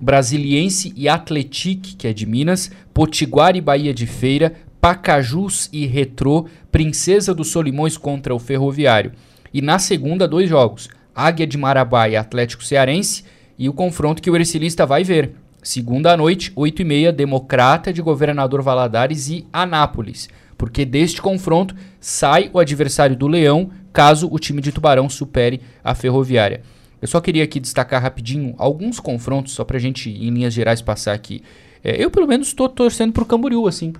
Brasiliense 0.00 0.92
e 0.96 1.08
Atletique, 1.08 1.94
que 1.94 2.08
é 2.08 2.12
de 2.12 2.24
Minas, 2.24 2.70
Potiguar 2.94 3.54
e 3.54 3.60
Bahia 3.60 3.92
de 3.92 4.06
Feira, 4.06 4.54
Pacajus 4.80 5.68
e 5.72 5.86
Retrô, 5.86 6.46
Princesa 6.72 7.34
dos 7.34 7.48
Solimões 7.48 7.96
contra 7.96 8.34
o 8.34 8.38
Ferroviário. 8.38 9.12
E 9.52 9.60
na 9.60 9.78
segunda, 9.78 10.26
dois 10.26 10.48
jogos, 10.48 10.88
Águia 11.14 11.46
de 11.46 11.58
Marabá 11.58 12.08
e 12.08 12.16
Atlético 12.16 12.64
Cearense, 12.64 13.24
e 13.58 13.68
o 13.68 13.74
confronto 13.74 14.22
que 14.22 14.30
o 14.30 14.36
Ercilista 14.36 14.86
vai 14.86 15.04
ver. 15.04 15.32
Segunda 15.62 16.16
noite, 16.16 16.50
8h30, 16.52 17.12
Democrata 17.12 17.92
de 17.92 18.00
Governador 18.00 18.62
Valadares 18.62 19.28
e 19.28 19.46
Anápolis. 19.52 20.30
Porque 20.56 20.86
deste 20.86 21.20
confronto 21.20 21.74
sai 22.00 22.48
o 22.54 22.58
adversário 22.58 23.14
do 23.14 23.26
Leão, 23.26 23.70
caso 23.92 24.28
o 24.32 24.38
time 24.38 24.62
de 24.62 24.72
Tubarão 24.72 25.10
supere 25.10 25.60
a 25.84 25.94
Ferroviária. 25.94 26.62
Eu 27.00 27.08
só 27.08 27.20
queria 27.20 27.44
aqui 27.44 27.58
destacar 27.58 28.02
rapidinho 28.02 28.54
alguns 28.58 29.00
confrontos, 29.00 29.52
só 29.54 29.64
pra 29.64 29.78
gente, 29.78 30.10
em 30.10 30.30
linhas 30.30 30.52
gerais, 30.52 30.82
passar 30.82 31.12
aqui. 31.12 31.42
É, 31.82 32.02
eu, 32.02 32.10
pelo 32.10 32.26
menos, 32.26 32.48
estou 32.48 32.68
torcendo 32.68 33.12
pro 33.12 33.24
Camboriú, 33.24 33.66
assim. 33.66 33.92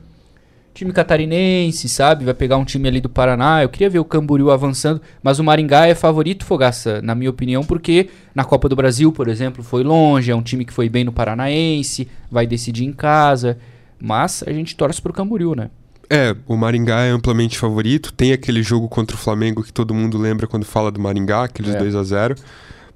Time 0.73 0.93
catarinense, 0.93 1.89
sabe? 1.89 2.25
Vai 2.25 2.35
pegar 2.35 2.57
um 2.57 2.65
time 2.65 2.87
ali 2.87 3.01
do 3.01 3.09
Paraná. 3.09 3.63
Eu 3.63 3.69
queria 3.69 3.91
ver 3.91 3.99
o 3.99 4.05
Camboriú 4.05 4.51
avançando, 4.51 5.01
mas 5.23 5.39
o 5.39 5.45
Maringá 5.45 5.87
é 5.87 5.95
favorito, 5.95 6.45
Fogaça, 6.45 7.03
na 7.03 7.15
minha 7.15 7.31
opinião, 7.31 7.65
porque 7.65 8.09
na 8.35 8.45
Copa 8.45 8.69
do 8.69 8.77
Brasil, 8.77 9.11
por 9.11 9.29
exemplo, 9.29 9.65
foi 9.65 9.83
longe, 9.83 10.31
é 10.31 10.35
um 10.35 10.43
time 10.43 10.65
que 10.65 10.73
foi 10.73 10.89
bem 10.89 11.03
no 11.03 11.13
Paranaense, 11.13 12.07
vai 12.31 12.47
decidir 12.47 12.85
em 12.85 12.93
casa. 12.93 13.59
Mas 14.01 14.45
a 14.47 14.53
gente 14.53 14.77
torce 14.77 15.03
pro 15.03 15.13
Camboriú, 15.13 15.55
né? 15.57 15.71
É, 16.09 16.37
o 16.47 16.57
Maringá 16.57 17.01
é 17.03 17.11
amplamente 17.11 17.59
favorito. 17.59 18.13
Tem 18.13 18.33
aquele 18.33 18.63
jogo 18.63 18.89
contra 18.89 19.17
o 19.17 19.19
Flamengo 19.19 19.63
que 19.63 19.73
todo 19.73 19.95
mundo 19.95 20.19
lembra 20.19 20.47
quando 20.47 20.65
fala 20.65 20.91
do 20.91 21.01
Maringá, 21.01 21.45
aqueles 21.45 21.75
É. 21.75 21.79
2 21.79 21.95
a 21.95 22.03
0 22.03 22.35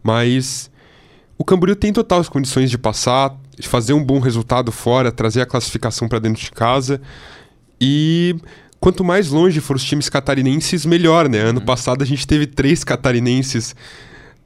Mas 0.05 0.71
o 1.39 1.45
Camboriú 1.45 1.75
tem 1.75 1.93
total 1.93 2.21
as 2.21 2.29
condições 2.29 2.71
de 2.71 2.77
passar, 2.77 3.35
de 3.59 3.67
fazer 3.67 3.95
um 3.95 4.05
bom 4.05 4.21
resultado 4.21 4.71
fora, 4.71 5.11
trazer 5.11 5.41
a 5.41 5.47
classificação 5.47 6.07
para 6.07 6.19
dentro 6.19 6.43
de 6.43 6.53
casa. 6.53 7.01
E 7.81 8.37
quanto 8.79 9.03
mais 9.03 9.31
longe 9.31 9.61
for 9.61 9.77
os 9.77 9.83
times 9.83 10.11
catarinenses, 10.11 10.85
melhor, 10.85 11.29
né? 11.29 11.39
Ano 11.39 11.61
passado 11.61 12.03
a 12.03 12.07
gente 12.07 12.27
teve 12.27 12.47
três 12.47 12.85
catarinenses 12.85 13.75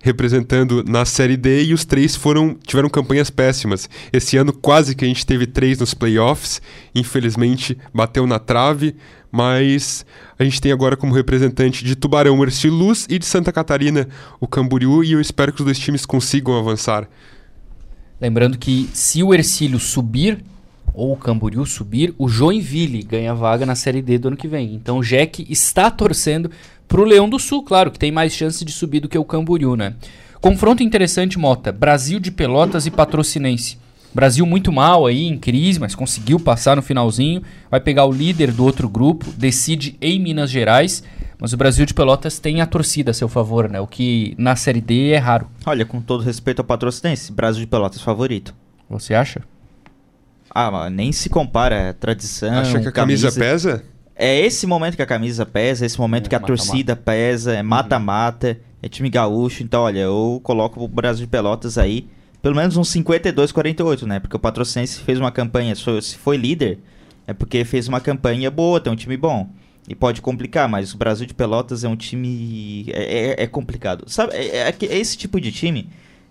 representando 0.00 0.84
na 0.84 1.04
Série 1.04 1.36
D 1.36 1.64
e 1.64 1.74
os 1.74 1.84
três 1.84 2.14
foram 2.14 2.56
tiveram 2.66 2.88
campanhas 2.88 3.30
péssimas. 3.30 3.88
Esse 4.12 4.36
ano 4.36 4.52
quase 4.52 4.94
que 4.94 5.04
a 5.04 5.08
gente 5.08 5.26
teve 5.26 5.46
três 5.46 5.78
nos 5.78 5.94
playoffs, 5.94 6.62
infelizmente 6.94 7.76
bateu 7.92 8.26
na 8.26 8.38
trave, 8.38 8.94
mas 9.30 10.06
a 10.38 10.44
gente 10.44 10.60
tem 10.60 10.72
agora 10.72 10.96
como 10.96 11.14
representante 11.14 11.84
de 11.84 11.96
Tubarão 11.96 12.38
o 12.38 12.44
Ercílio 12.44 12.76
Luz 12.76 13.06
e 13.10 13.18
de 13.18 13.26
Santa 13.26 13.52
Catarina 13.52 14.08
o 14.40 14.46
Camboriú 14.46 15.02
e 15.02 15.12
eu 15.12 15.20
espero 15.20 15.52
que 15.52 15.60
os 15.60 15.64
dois 15.64 15.78
times 15.78 16.06
consigam 16.06 16.56
avançar. 16.56 17.08
Lembrando 18.20 18.58
que 18.58 18.88
se 18.92 19.22
o 19.22 19.34
Ercílio 19.34 19.78
subir 19.78 20.42
ou 20.94 21.12
o 21.12 21.16
Camboriú 21.16 21.64
subir, 21.64 22.12
o 22.18 22.28
Joinville 22.28 23.04
ganha 23.04 23.32
vaga 23.32 23.64
na 23.64 23.76
Série 23.76 24.02
D 24.02 24.18
do 24.18 24.28
ano 24.28 24.36
que 24.36 24.48
vem. 24.48 24.74
Então 24.74 24.98
o 24.98 25.04
Jack 25.04 25.46
está 25.48 25.90
torcendo 25.92 26.50
pro 26.88 27.04
Leão 27.04 27.28
do 27.28 27.38
Sul, 27.38 27.62
claro, 27.62 27.90
que 27.90 27.98
tem 27.98 28.10
mais 28.10 28.32
chance 28.32 28.64
de 28.64 28.72
subir 28.72 29.00
do 29.00 29.08
que 29.08 29.18
o 29.18 29.24
Camboriú, 29.24 29.76
né? 29.76 29.94
Confronto 30.40 30.82
interessante, 30.82 31.38
Mota. 31.38 31.70
Brasil 31.70 32.18
de 32.18 32.30
Pelotas 32.30 32.86
e 32.86 32.90
Patrocinense. 32.90 33.78
Brasil 34.14 34.46
muito 34.46 34.72
mal 34.72 35.06
aí, 35.06 35.26
em 35.26 35.36
crise, 35.36 35.78
mas 35.78 35.94
conseguiu 35.94 36.40
passar 36.40 36.76
no 36.76 36.82
finalzinho. 36.82 37.42
Vai 37.70 37.80
pegar 37.80 38.06
o 38.06 38.12
líder 38.12 38.52
do 38.52 38.64
outro 38.64 38.88
grupo, 38.88 39.30
decide 39.36 39.96
em 40.00 40.18
Minas 40.18 40.50
Gerais. 40.50 41.02
Mas 41.38 41.52
o 41.52 41.56
Brasil 41.56 41.84
de 41.84 41.94
Pelotas 41.94 42.38
tem 42.38 42.60
a 42.60 42.66
torcida 42.66 43.10
a 43.10 43.14
seu 43.14 43.28
favor, 43.28 43.68
né? 43.68 43.78
O 43.80 43.86
que 43.86 44.34
na 44.38 44.56
Série 44.56 44.80
D 44.80 45.10
é 45.10 45.18
raro. 45.18 45.46
Olha, 45.66 45.84
com 45.84 46.00
todo 46.00 46.24
respeito 46.24 46.60
ao 46.60 46.64
patrocinense, 46.64 47.30
Brasil 47.30 47.60
de 47.60 47.66
Pelotas 47.66 48.00
favorito. 48.00 48.54
Você 48.88 49.14
acha? 49.14 49.42
Ah, 50.50 50.70
mas 50.70 50.92
nem 50.92 51.12
se 51.12 51.28
compara, 51.28 51.74
é 51.76 51.92
tradição. 51.92 52.58
Acha 52.58 52.80
que 52.80 52.88
a 52.88 52.92
camisa, 52.92 53.30
pesa? 53.30 53.84
É 54.20 54.40
esse 54.40 54.66
momento 54.66 54.96
que 54.96 55.02
a 55.02 55.06
camisa 55.06 55.46
pesa, 55.46 55.86
esse 55.86 55.98
momento 55.98 56.26
é, 56.26 56.28
que 56.28 56.34
a 56.34 56.40
mata, 56.40 56.46
torcida 56.48 56.92
mata. 56.92 57.02
pesa, 57.02 57.54
é 57.54 57.62
mata-mata, 57.62 58.58
é 58.82 58.88
time 58.88 59.08
gaúcho. 59.08 59.62
Então, 59.62 59.82
olha, 59.82 60.00
eu 60.00 60.40
coloco 60.42 60.82
o 60.82 60.88
Brasil 60.88 61.24
de 61.24 61.30
Pelotas 61.30 61.78
aí, 61.78 62.08
pelo 62.42 62.56
menos 62.56 62.76
uns 62.76 62.92
52-48, 62.92 64.02
né? 64.02 64.18
Porque 64.18 64.34
o 64.34 64.38
Patrocinense 64.40 64.98
fez 65.00 65.20
uma 65.20 65.30
campanha, 65.30 65.72
se 65.76 66.16
foi 66.16 66.36
líder, 66.36 66.80
é 67.28 67.32
porque 67.32 67.64
fez 67.64 67.86
uma 67.86 68.00
campanha 68.00 68.50
boa, 68.50 68.80
tem 68.80 68.92
um 68.92 68.96
time 68.96 69.16
bom. 69.16 69.48
E 69.88 69.94
pode 69.94 70.20
complicar, 70.20 70.68
mas 70.68 70.92
o 70.92 70.98
Brasil 70.98 71.24
de 71.24 71.32
Pelotas 71.32 71.84
é 71.84 71.88
um 71.88 71.96
time. 71.96 72.86
É, 72.88 73.34
é, 73.40 73.44
é 73.44 73.46
complicado. 73.46 74.04
Sabe, 74.08 74.34
é, 74.34 74.68
é, 74.68 74.68
é 74.68 74.98
esse 74.98 75.16
tipo 75.16 75.40
de 75.40 75.52
time 75.52 75.88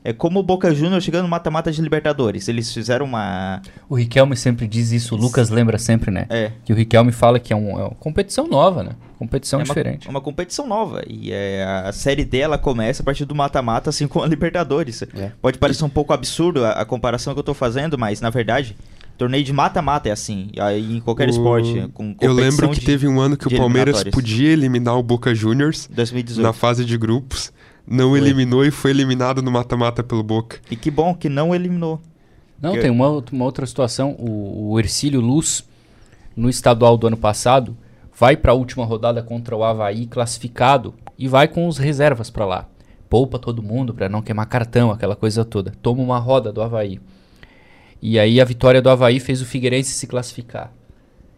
é 0.08 0.14
como 0.14 0.40
o 0.40 0.44
Boca 0.44 0.74
Juniors 0.74 1.04
chegando 1.04 1.24
no 1.24 1.28
mata-mata 1.28 1.70
de 1.70 1.82
Libertadores. 1.82 2.48
Eles 2.48 2.74
fizeram 2.74 3.06
uma. 3.06 3.62
O 3.90 3.96
Riquelme 3.96 4.38
sempre 4.38 4.66
diz 4.66 4.94
isso, 4.94 5.14
o 5.16 5.18
Lucas 5.18 5.50
lembra 5.50 5.78
sempre, 5.78 6.10
né? 6.10 6.26
É. 6.30 6.54
Que 6.64 6.72
o 6.72 6.76
Riquelme 6.78 7.12
fala 7.12 7.42
que 7.42 7.52
é, 7.52 7.56
um, 7.58 7.72
é 7.72 7.84
uma 7.84 7.90
competição 7.90 8.48
nova, 8.48 8.84
né? 8.84 8.92
Competição 9.20 9.60
é 9.60 9.64
diferente. 9.64 10.08
Uma, 10.08 10.20
uma 10.20 10.22
competição 10.22 10.66
nova. 10.66 11.04
E 11.06 11.34
é, 11.34 11.62
a 11.84 11.92
série 11.92 12.24
dela 12.24 12.58
começa 12.58 13.02
a 13.02 13.06
partir 13.06 13.26
do 13.26 13.36
mata-mata, 13.36 13.90
assim 13.90 14.08
como 14.08 14.24
a 14.24 14.28
Libertadores. 14.30 15.02
É. 15.02 15.34
Pode 15.42 15.58
parecer 15.58 15.84
um 15.84 15.90
pouco 15.90 16.14
absurdo 16.14 16.64
a, 16.64 16.72
a, 16.72 16.86
comparação 16.86 17.34
que 17.34 17.40
eu 17.42 17.44
tô 17.44 17.54
fazendo, 17.54 17.98
mas 17.98 18.22
na 18.22 18.30
verdade. 18.30 18.78
Torneio 19.18 19.44
de 19.44 19.52
mata-mata 19.52 20.08
é 20.08 20.12
assim, 20.12 20.52
em 20.78 21.00
qualquer 21.00 21.28
o... 21.28 21.32
esporte. 21.32 21.90
Com 21.92 22.16
eu 22.22 22.32
lembro 22.32 22.70
que 22.70 22.80
de, 22.80 22.86
teve 22.86 23.08
um 23.08 23.20
ano 23.20 23.36
que 23.36 23.48
o 23.48 23.58
Palmeiras 23.58 24.04
podia 24.04 24.52
eliminar 24.52 24.96
o 24.96 25.02
Boca 25.02 25.34
Juniors 25.34 25.90
2018. 25.92 26.40
na 26.46 26.54
fase 26.54 26.86
de 26.86 26.96
grupos 27.00 27.52
não 27.88 28.10
foi. 28.10 28.20
eliminou 28.20 28.66
e 28.66 28.72
foi 28.72 28.92
eliminado 28.92 29.42
no 29.42 29.50
mata-mata 29.50 30.04
pelo 30.04 30.22
Boca. 30.22 30.60
E 30.70 30.76
que 30.76 30.92
bom 30.92 31.16
que 31.16 31.30
não 31.30 31.56
eliminou. 31.56 32.02
Não, 32.62 32.74
tem 32.74 32.90
uma, 32.90 33.24
uma, 33.32 33.46
outra 33.46 33.66
situação. 33.66 34.16
O, 34.20 34.72
o 34.72 34.80
Ercílio 34.80 35.22
Luz, 35.22 35.64
no 36.36 36.50
estadual 36.50 36.98
do 36.98 37.08
ano 37.08 37.18
passado, 37.18 37.78
vai 38.18 38.36
para 38.36 38.52
a 38.52 38.56
última 38.56 38.84
rodada 38.84 39.22
contra 39.24 39.56
o 39.56 39.64
Havaí 39.64 40.06
classificado 40.06 40.94
e 41.18 41.28
vai 41.28 41.48
com 41.48 41.68
os 41.68 41.78
reservas 41.78 42.30
para 42.30 42.46
lá. 42.46 42.68
Poupa 43.10 43.40
todo 43.40 43.64
mundo 43.64 43.94
para 43.94 44.10
não 44.10 44.22
queimar 44.22 44.48
cartão, 44.48 44.92
aquela 44.92 45.16
coisa 45.16 45.46
toda. 45.46 45.72
Toma 45.82 46.02
uma 46.02 46.18
roda 46.18 46.52
do 46.52 46.62
Havaí. 46.62 47.00
E 48.02 48.20
aí 48.20 48.42
a 48.42 48.46
vitória 48.46 48.82
do 48.82 48.90
Havaí 48.90 49.20
fez 49.20 49.42
o 49.42 49.46
Figueirense 49.46 49.92
se 49.92 50.08
classificar. 50.08 50.74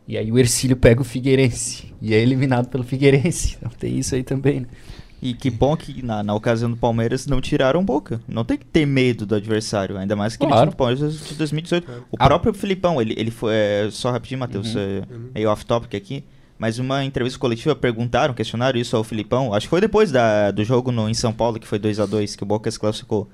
E 0.07 0.17
aí 0.17 0.31
o 0.31 0.39
Ercílio 0.39 0.75
pega 0.75 1.01
o 1.01 1.05
Figueirense 1.05 1.93
e 2.01 2.13
é 2.15 2.17
eliminado 2.17 2.69
pelo 2.69 2.83
Figueirense. 2.83 3.57
Então 3.57 3.71
tem 3.77 3.99
isso 3.99 4.15
aí 4.15 4.23
também, 4.23 4.61
né? 4.61 4.67
E 5.21 5.33
que 5.33 5.49
bom 5.49 5.75
que 5.75 6.01
na, 6.03 6.23
na 6.23 6.33
ocasião 6.33 6.69
do 6.69 6.77
Palmeiras 6.77 7.27
não 7.27 7.41
tiraram 7.41 7.83
boca. 7.83 8.21
Não 8.27 8.45
tem 8.45 8.57
que 8.57 8.65
ter 8.65 8.85
medo 8.85 9.25
do 9.25 9.35
adversário, 9.35 9.97
ainda 9.97 10.15
mais 10.15 10.37
que 10.37 10.45
claro. 10.45 10.61
ele 10.61 10.67
tinha 10.67 10.77
Palmeiras 10.77 11.27
de 11.27 11.35
2018. 11.35 11.91
O 12.11 12.15
ah. 12.17 12.27
próprio 12.27 12.53
Filipão, 12.53 13.01
ele, 13.01 13.13
ele 13.17 13.31
foi. 13.31 13.53
É, 13.53 13.89
só 13.91 14.11
rapidinho, 14.11 14.39
Matheus, 14.39 14.75
uhum. 14.75 14.81
é, 14.81 15.03
meio 15.35 15.49
off-topic 15.49 15.93
aqui. 15.95 16.23
Mas 16.57 16.77
uma 16.77 17.03
entrevista 17.05 17.39
coletiva 17.39 17.75
perguntaram, 17.75 18.33
questionaram 18.33 18.77
isso 18.77 18.95
ao 18.95 19.03
Filipão. 19.03 19.53
Acho 19.53 19.65
que 19.65 19.69
foi 19.69 19.79
depois 19.79 20.11
da, 20.11 20.51
do 20.51 20.63
jogo 20.63 20.91
no, 20.91 21.09
em 21.09 21.13
São 21.13 21.31
Paulo, 21.31 21.59
que 21.59 21.67
foi 21.67 21.79
2 21.79 21.99
a 22.01 22.05
2 22.05 22.35
que 22.35 22.43
o 22.43 22.45
Boca 22.45 22.69
se 22.69 22.79
classificou. 22.79 23.29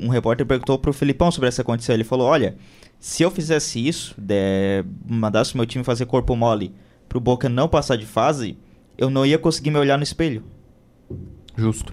Um 0.00 0.08
repórter 0.08 0.46
perguntou 0.46 0.78
pro 0.78 0.92
Filipão 0.92 1.30
sobre 1.30 1.48
essa 1.48 1.62
condição. 1.62 1.94
Ele 1.94 2.04
falou: 2.04 2.26
Olha, 2.26 2.56
se 2.98 3.22
eu 3.22 3.30
fizesse 3.30 3.86
isso, 3.86 4.14
de, 4.18 4.84
mandasse 5.06 5.54
o 5.54 5.58
meu 5.58 5.66
time 5.66 5.84
fazer 5.84 6.06
corpo 6.06 6.34
mole 6.34 6.74
pro 7.08 7.20
Boca 7.20 7.48
não 7.48 7.68
passar 7.68 7.96
de 7.96 8.06
fase, 8.06 8.56
eu 8.98 9.10
não 9.10 9.24
ia 9.24 9.38
conseguir 9.38 9.70
me 9.70 9.78
olhar 9.78 9.96
no 9.96 10.02
espelho. 10.02 10.42
Justo. 11.56 11.92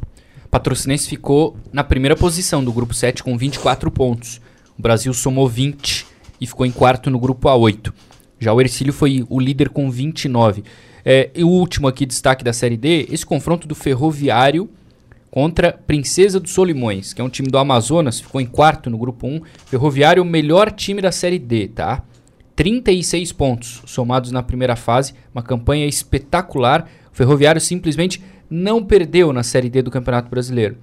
Patrocinense 0.51 1.07
ficou 1.07 1.57
na 1.71 1.83
primeira 1.83 2.15
posição 2.15 2.63
do 2.63 2.71
grupo 2.71 2.93
7 2.93 3.23
com 3.23 3.37
24 3.37 3.89
pontos. 3.89 4.39
O 4.77 4.81
Brasil 4.81 5.13
somou 5.13 5.47
20 5.47 6.05
e 6.39 6.45
ficou 6.45 6.65
em 6.65 6.71
quarto 6.71 7.09
no 7.09 7.19
grupo 7.19 7.47
A8. 7.47 7.91
Já 8.39 8.53
o 8.53 8.61
Ercílio 8.61 8.93
foi 8.93 9.25
o 9.29 9.39
líder 9.39 9.69
com 9.69 9.89
29. 9.89 10.63
É, 11.05 11.31
e 11.33 11.43
o 11.43 11.49
último 11.49 11.87
aqui 11.87 12.05
destaque 12.05 12.43
da 12.43 12.53
Série 12.53 12.77
D, 12.77 13.07
esse 13.09 13.25
confronto 13.25 13.67
do 13.67 13.73
Ferroviário 13.73 14.69
contra 15.31 15.73
Princesa 15.73 16.39
dos 16.39 16.51
Solimões, 16.51 17.13
que 17.13 17.19
é 17.19 17.23
um 17.23 17.29
time 17.29 17.49
do 17.49 17.57
Amazonas, 17.57 18.19
ficou 18.19 18.39
em 18.39 18.45
quarto 18.45 18.89
no 18.89 18.97
grupo 18.97 19.25
1. 19.25 19.41
Ferroviário, 19.65 20.21
o 20.21 20.25
melhor 20.25 20.71
time 20.71 21.01
da 21.01 21.11
Série 21.11 21.39
D, 21.39 21.69
tá? 21.69 22.03
36 22.55 23.31
pontos 23.31 23.81
somados 23.85 24.31
na 24.31 24.43
primeira 24.43 24.75
fase, 24.75 25.15
uma 25.33 25.41
campanha 25.41 25.87
espetacular. 25.87 26.87
O 27.11 27.15
Ferroviário 27.15 27.59
simplesmente 27.59 28.21
não 28.49 28.83
perdeu 28.83 29.31
na 29.33 29.43
Série 29.43 29.69
D 29.69 29.81
do 29.81 29.91
Campeonato 29.91 30.29
Brasileiro. 30.29 30.77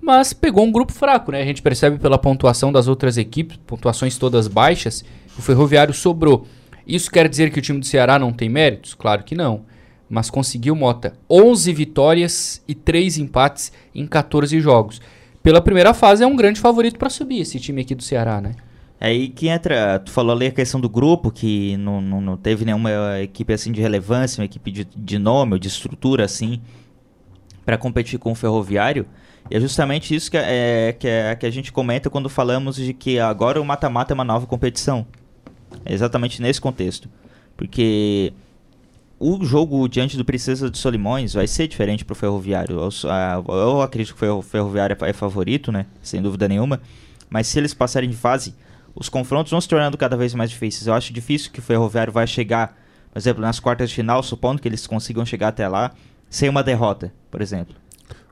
Mas 0.00 0.32
pegou 0.32 0.64
um 0.64 0.70
grupo 0.70 0.92
fraco, 0.92 1.32
né? 1.32 1.42
A 1.42 1.44
gente 1.44 1.62
percebe 1.62 1.98
pela 1.98 2.18
pontuação 2.18 2.70
das 2.70 2.86
outras 2.86 3.16
equipes, 3.16 3.58
pontuações 3.66 4.16
todas 4.16 4.46
baixas, 4.46 5.04
o 5.38 5.42
Ferroviário 5.42 5.92
sobrou. 5.92 6.46
Isso 6.86 7.10
quer 7.10 7.28
dizer 7.28 7.50
que 7.50 7.58
o 7.58 7.62
time 7.62 7.80
do 7.80 7.86
Ceará 7.86 8.18
não 8.18 8.32
tem 8.32 8.48
méritos? 8.48 8.94
Claro 8.94 9.24
que 9.24 9.34
não. 9.34 9.62
Mas 10.08 10.30
conseguiu, 10.30 10.76
Mota, 10.76 11.14
11 11.28 11.72
vitórias 11.72 12.62
e 12.68 12.74
3 12.74 13.18
empates 13.18 13.72
em 13.92 14.06
14 14.06 14.60
jogos. 14.60 15.00
Pela 15.42 15.60
primeira 15.60 15.92
fase 15.92 16.22
é 16.22 16.26
um 16.26 16.36
grande 16.36 16.60
favorito 16.60 16.98
para 16.98 17.10
subir 17.10 17.40
esse 17.40 17.58
time 17.58 17.82
aqui 17.82 17.94
do 17.94 18.04
Ceará, 18.04 18.40
né? 18.40 18.54
É 19.00 19.08
aí 19.08 19.28
que 19.28 19.48
entra, 19.48 19.98
tu 19.98 20.10
falou 20.10 20.34
ali 20.34 20.46
a 20.46 20.52
questão 20.52 20.80
do 20.80 20.88
grupo, 20.88 21.30
que 21.30 21.76
não, 21.76 22.00
não, 22.00 22.20
não 22.20 22.36
teve 22.36 22.64
nenhuma 22.64 23.20
equipe 23.20 23.52
assim 23.52 23.72
de 23.72 23.80
relevância, 23.80 24.40
uma 24.40 24.46
equipe 24.46 24.70
de, 24.70 24.84
de 24.84 25.18
nome 25.18 25.54
ou 25.54 25.58
de 25.58 25.68
estrutura 25.68 26.24
assim 26.24 26.60
para 27.66 27.76
competir 27.76 28.18
com 28.18 28.30
o 28.30 28.34
ferroviário. 28.34 29.04
E 29.50 29.56
é 29.56 29.60
justamente 29.60 30.14
isso 30.14 30.30
que, 30.30 30.36
é, 30.36 30.94
que, 30.98 31.08
é, 31.08 31.34
que 31.34 31.44
a 31.44 31.50
gente 31.50 31.72
comenta 31.72 32.08
quando 32.08 32.28
falamos 32.28 32.76
de 32.76 32.94
que 32.94 33.18
agora 33.18 33.60
o 33.60 33.64
mata-mata 33.64 34.12
é 34.12 34.14
uma 34.14 34.24
nova 34.24 34.46
competição. 34.46 35.04
É 35.84 35.92
exatamente 35.92 36.40
nesse 36.40 36.60
contexto. 36.60 37.08
Porque 37.56 38.32
o 39.18 39.44
jogo 39.44 39.88
diante 39.88 40.16
do 40.16 40.24
Princesa 40.24 40.70
de 40.70 40.78
Solimões 40.78 41.34
vai 41.34 41.48
ser 41.48 41.66
diferente 41.66 42.04
para 42.04 42.12
o 42.12 42.16
Ferroviário. 42.16 42.78
Eu, 42.78 42.90
eu, 43.54 43.82
acredito 43.82 44.14
que 44.14 44.24
o 44.24 44.42
Ferroviário 44.42 44.96
é 45.00 45.12
favorito, 45.12 45.72
né? 45.72 45.86
Sem 46.00 46.22
dúvida 46.22 46.46
nenhuma. 46.46 46.80
Mas 47.28 47.48
se 47.48 47.58
eles 47.58 47.74
passarem 47.74 48.08
de 48.08 48.16
fase, 48.16 48.54
os 48.94 49.08
confrontos 49.08 49.50
vão 49.50 49.60
se 49.60 49.68
tornando 49.68 49.98
cada 49.98 50.16
vez 50.16 50.34
mais 50.34 50.50
difíceis. 50.50 50.86
Eu 50.86 50.94
acho 50.94 51.12
difícil 51.12 51.50
que 51.50 51.58
o 51.58 51.62
Ferroviário 51.62 52.12
vai 52.12 52.28
chegar, 52.28 52.78
por 53.12 53.18
exemplo, 53.18 53.42
nas 53.42 53.58
quartas 53.58 53.90
de 53.90 53.96
final, 53.96 54.22
supondo 54.22 54.62
que 54.62 54.68
eles 54.68 54.86
consigam 54.86 55.26
chegar 55.26 55.48
até 55.48 55.66
lá, 55.66 55.92
sem 56.28 56.48
uma 56.48 56.62
derrota, 56.62 57.12
por 57.30 57.40
exemplo. 57.40 57.74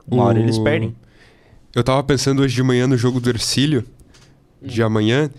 Uma 0.07 0.23
o... 0.23 0.25
hora 0.27 0.39
eles 0.39 0.57
perdem. 0.59 0.95
Eu 1.73 1.83
tava 1.83 2.03
pensando 2.03 2.41
hoje 2.41 2.55
de 2.55 2.63
manhã 2.63 2.87
no 2.87 2.97
jogo 2.97 3.19
do 3.19 3.29
Ercílio, 3.29 3.85
de 4.61 4.81
amanhã, 4.81 5.29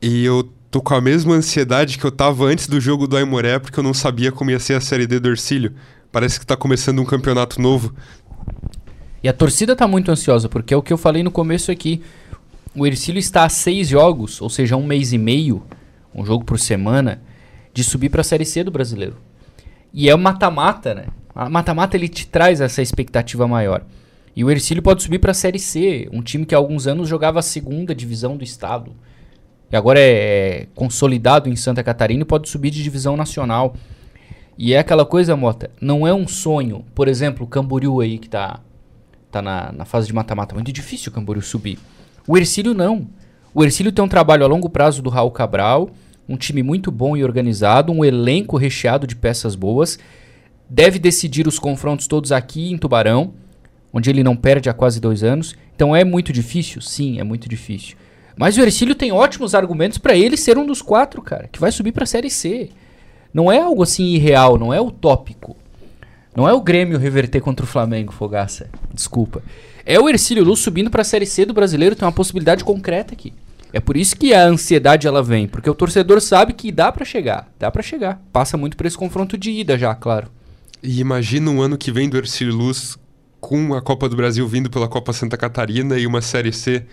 e 0.00 0.24
eu 0.24 0.50
tô 0.70 0.80
com 0.80 0.94
a 0.94 1.00
mesma 1.00 1.34
ansiedade 1.34 1.98
que 1.98 2.04
eu 2.04 2.10
tava 2.10 2.44
antes 2.44 2.66
do 2.66 2.80
jogo 2.80 3.06
do 3.06 3.16
Aimoré, 3.16 3.58
porque 3.58 3.78
eu 3.78 3.84
não 3.84 3.92
sabia 3.92 4.32
como 4.32 4.50
ia 4.50 4.58
ser 4.58 4.74
a 4.74 4.80
Série 4.80 5.06
D 5.06 5.20
do 5.20 5.28
Ercílio. 5.28 5.74
Parece 6.10 6.40
que 6.40 6.46
tá 6.46 6.56
começando 6.56 7.00
um 7.00 7.04
campeonato 7.04 7.60
novo. 7.60 7.94
E 9.22 9.28
a 9.28 9.32
torcida 9.32 9.76
tá 9.76 9.86
muito 9.86 10.10
ansiosa, 10.10 10.48
porque 10.48 10.72
é 10.72 10.76
o 10.76 10.82
que 10.82 10.92
eu 10.92 10.96
falei 10.96 11.22
no 11.22 11.30
começo 11.30 11.70
aqui. 11.70 12.02
O 12.74 12.86
Ercílio 12.86 13.18
está 13.18 13.44
a 13.44 13.48
seis 13.50 13.86
jogos, 13.86 14.40
ou 14.40 14.48
seja, 14.48 14.76
um 14.76 14.86
mês 14.86 15.12
e 15.12 15.18
meio, 15.18 15.62
um 16.14 16.24
jogo 16.24 16.42
por 16.42 16.58
semana, 16.58 17.22
de 17.74 17.84
subir 17.84 18.08
para 18.08 18.22
a 18.22 18.24
Série 18.24 18.46
C 18.46 18.64
do 18.64 18.70
brasileiro. 18.70 19.16
E 19.92 20.08
é 20.08 20.16
mata-mata, 20.16 20.94
né? 20.94 21.04
A 21.34 21.48
mata-mata 21.48 21.96
ele 21.96 22.08
te 22.08 22.26
traz 22.26 22.60
essa 22.60 22.82
expectativa 22.82 23.48
maior. 23.48 23.84
E 24.34 24.44
o 24.44 24.50
Ercílio 24.50 24.82
pode 24.82 25.02
subir 25.02 25.18
para 25.18 25.32
a 25.32 25.34
Série 25.34 25.58
C, 25.58 26.08
um 26.12 26.22
time 26.22 26.46
que 26.46 26.54
há 26.54 26.58
alguns 26.58 26.86
anos 26.86 27.08
jogava 27.08 27.38
a 27.38 27.42
segunda 27.42 27.94
divisão 27.94 28.36
do 28.36 28.44
estado. 28.44 28.92
E 29.70 29.76
agora 29.76 29.98
é, 29.98 30.04
é 30.04 30.66
consolidado 30.74 31.48
em 31.48 31.56
Santa 31.56 31.82
Catarina 31.82 32.22
e 32.22 32.26
pode 32.26 32.48
subir 32.48 32.70
de 32.70 32.82
divisão 32.82 33.16
nacional. 33.16 33.74
E 34.56 34.74
é 34.74 34.78
aquela 34.78 35.04
coisa, 35.04 35.36
Mota, 35.36 35.70
não 35.80 36.06
é 36.06 36.14
um 36.14 36.28
sonho. 36.28 36.84
Por 36.94 37.08
exemplo, 37.08 37.44
o 37.44 37.48
Camboriú 37.48 38.00
aí 38.00 38.18
que 38.18 38.28
tá 38.28 38.60
tá 39.32 39.40
na, 39.40 39.72
na 39.72 39.84
fase 39.84 40.06
de 40.06 40.12
mata-mata. 40.12 40.54
Muito 40.54 40.70
difícil 40.70 41.10
o 41.10 41.14
Camboriú 41.14 41.42
subir. 41.42 41.78
O 42.28 42.36
Ercílio 42.36 42.74
não. 42.74 43.08
O 43.54 43.64
Ercílio 43.64 43.90
tem 43.90 44.04
um 44.04 44.08
trabalho 44.08 44.44
a 44.44 44.46
longo 44.46 44.68
prazo 44.68 45.02
do 45.02 45.10
Raul 45.10 45.30
Cabral, 45.30 45.90
um 46.28 46.36
time 46.36 46.62
muito 46.62 46.90
bom 46.92 47.16
e 47.16 47.24
organizado, 47.24 47.90
um 47.90 48.04
elenco 48.04 48.56
recheado 48.56 49.06
de 49.06 49.16
peças 49.16 49.54
boas. 49.54 49.98
Deve 50.74 50.98
decidir 50.98 51.46
os 51.46 51.58
confrontos 51.58 52.06
todos 52.06 52.32
aqui 52.32 52.72
em 52.72 52.78
Tubarão, 52.78 53.34
onde 53.92 54.08
ele 54.08 54.24
não 54.24 54.34
perde 54.34 54.70
há 54.70 54.72
quase 54.72 55.02
dois 55.02 55.22
anos. 55.22 55.54
Então 55.76 55.94
é 55.94 56.02
muito 56.02 56.32
difícil? 56.32 56.80
Sim, 56.80 57.20
é 57.20 57.22
muito 57.22 57.46
difícil. 57.46 57.94
Mas 58.34 58.56
o 58.56 58.62
Ercílio 58.62 58.94
tem 58.94 59.12
ótimos 59.12 59.54
argumentos 59.54 59.98
para 59.98 60.16
ele 60.16 60.34
ser 60.34 60.56
um 60.56 60.64
dos 60.64 60.80
quatro, 60.80 61.20
cara, 61.20 61.46
que 61.46 61.60
vai 61.60 61.70
subir 61.70 61.92
para 61.92 62.04
a 62.04 62.06
Série 62.06 62.30
C. 62.30 62.70
Não 63.34 63.52
é 63.52 63.60
algo 63.60 63.82
assim 63.82 64.14
irreal, 64.14 64.56
não 64.56 64.72
é 64.72 64.80
utópico. 64.80 65.54
Não 66.34 66.48
é 66.48 66.54
o 66.54 66.62
Grêmio 66.62 66.98
reverter 66.98 67.42
contra 67.42 67.66
o 67.66 67.68
Flamengo, 67.68 68.10
Fogaça. 68.10 68.70
Desculpa. 68.94 69.42
É 69.84 70.00
o 70.00 70.08
Ercílio 70.08 70.42
Luz 70.42 70.60
subindo 70.60 70.88
para 70.88 71.02
a 71.02 71.04
Série 71.04 71.26
C 71.26 71.44
do 71.44 71.52
brasileiro, 71.52 71.94
tem 71.94 72.06
uma 72.06 72.12
possibilidade 72.12 72.64
concreta 72.64 73.12
aqui. 73.12 73.34
É 73.74 73.78
por 73.78 73.94
isso 73.94 74.16
que 74.16 74.32
a 74.32 74.46
ansiedade 74.46 75.06
ela 75.06 75.22
vem, 75.22 75.46
porque 75.46 75.68
o 75.68 75.74
torcedor 75.74 76.18
sabe 76.22 76.54
que 76.54 76.72
dá 76.72 76.90
para 76.90 77.04
chegar, 77.04 77.52
dá 77.58 77.70
para 77.70 77.82
chegar. 77.82 78.22
Passa 78.32 78.56
muito 78.56 78.74
por 78.74 78.86
esse 78.86 78.96
confronto 78.96 79.36
de 79.36 79.50
ida 79.50 79.76
já, 79.76 79.94
claro. 79.94 80.30
E 80.82 81.00
imagina 81.00 81.50
um 81.50 81.62
ano 81.62 81.78
que 81.78 81.92
vem 81.92 82.08
do 82.08 82.16
Ercílio 82.16 82.54
Luz 82.54 82.98
com 83.40 83.74
a 83.74 83.80
Copa 83.80 84.08
do 84.08 84.16
Brasil 84.16 84.46
vindo 84.48 84.68
pela 84.68 84.88
Copa 84.88 85.12
Santa 85.12 85.36
Catarina 85.36 85.98
e 85.98 86.06
uma 86.06 86.20
Série 86.20 86.52
C. 86.52 86.84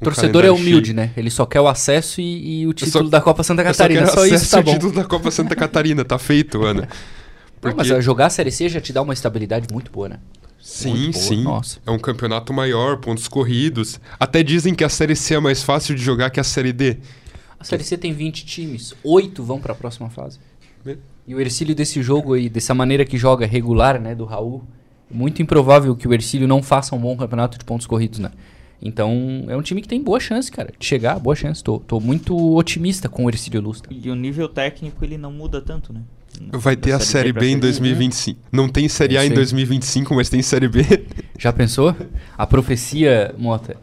O 0.00 0.04
torcedor 0.04 0.44
é 0.44 0.50
humilde, 0.50 0.88
cheio. 0.88 0.96
né? 0.96 1.12
Ele 1.16 1.30
só 1.30 1.46
quer 1.46 1.60
o 1.60 1.68
acesso 1.68 2.20
e, 2.20 2.62
e 2.62 2.66
o 2.66 2.72
título 2.72 3.04
só, 3.04 3.10
da 3.10 3.20
Copa 3.20 3.42
Santa 3.42 3.62
Catarina. 3.62 4.06
Só, 4.06 4.14
só 4.14 4.26
isso 4.26 4.50
tá 4.50 4.62
bom. 4.62 4.70
o 4.70 4.74
título 4.74 4.92
da 4.92 5.04
Copa 5.04 5.30
Santa 5.30 5.54
Catarina, 5.54 6.04
tá 6.04 6.18
feito, 6.18 6.62
Ana. 6.64 6.88
Porque... 7.60 7.76
Não, 7.82 7.96
mas 7.96 8.04
jogar 8.04 8.26
a 8.26 8.30
Série 8.30 8.50
C 8.50 8.68
já 8.68 8.80
te 8.80 8.92
dá 8.92 9.02
uma 9.02 9.14
estabilidade 9.14 9.66
muito 9.72 9.90
boa, 9.90 10.08
né? 10.08 10.18
Sim, 10.60 11.12
sim. 11.12 11.42
Nossa. 11.42 11.78
É 11.86 11.90
um 11.90 11.98
campeonato 11.98 12.52
maior, 12.52 12.96
pontos 12.96 13.28
corridos. 13.28 14.00
Até 14.18 14.42
dizem 14.42 14.74
que 14.74 14.82
a 14.82 14.88
Série 14.88 15.14
C 15.14 15.34
é 15.34 15.40
mais 15.40 15.62
fácil 15.62 15.94
de 15.94 16.02
jogar 16.02 16.30
que 16.30 16.40
a 16.40 16.44
Série 16.44 16.72
D. 16.72 16.98
A 17.60 17.64
Série 17.64 17.84
C 17.84 17.96
tem 17.98 18.12
20 18.12 18.44
times, 18.46 18.94
8 19.02 19.42
vão 19.42 19.60
para 19.60 19.72
a 19.72 19.76
próxima 19.76 20.08
fase. 20.08 20.38
E 21.26 21.34
o 21.34 21.40
Ercílio 21.40 21.74
desse 21.74 22.02
jogo 22.02 22.34
aí, 22.34 22.48
dessa 22.48 22.74
maneira 22.74 23.04
que 23.04 23.16
joga 23.16 23.46
regular, 23.46 24.00
né, 24.00 24.14
do 24.14 24.24
Raul, 24.24 24.62
muito 25.10 25.40
improvável 25.40 25.94
que 25.96 26.06
o 26.06 26.12
Ercílio 26.12 26.46
não 26.46 26.62
faça 26.62 26.94
um 26.94 26.98
bom 26.98 27.16
campeonato 27.16 27.58
de 27.58 27.64
pontos 27.64 27.86
corridos, 27.86 28.18
né? 28.18 28.30
Então, 28.82 29.46
é 29.48 29.56
um 29.56 29.62
time 29.62 29.80
que 29.80 29.88
tem 29.88 30.02
boa 30.02 30.20
chance, 30.20 30.50
cara, 30.50 30.72
de 30.78 30.84
chegar, 30.84 31.18
boa 31.18 31.34
chance. 31.34 31.64
Tô, 31.64 31.78
tô 31.78 31.98
muito 31.98 32.36
otimista 32.54 33.08
com 33.08 33.24
o 33.24 33.30
Ercílio 33.30 33.60
Lustra. 33.60 33.90
E 33.94 34.10
o 34.10 34.14
nível 34.14 34.46
técnico, 34.48 35.02
ele 35.02 35.16
não 35.16 35.32
muda 35.32 35.62
tanto, 35.62 35.92
né? 35.92 36.02
Vai 36.52 36.76
ter 36.76 36.92
a 36.92 36.98
Série 36.98 37.32
B, 37.32 37.40
B 37.40 37.46
em 37.50 37.58
2025. 37.58 38.38
B. 38.38 38.46
Não 38.52 38.68
tem 38.68 38.88
Série 38.88 39.16
A 39.16 39.24
em 39.24 39.30
2025, 39.30 40.14
mas 40.14 40.28
tem 40.28 40.42
Série 40.42 40.68
B. 40.68 40.82
Já 41.38 41.52
pensou? 41.52 41.96
A 42.36 42.46
profecia, 42.46 43.34
Mota, 43.38 43.76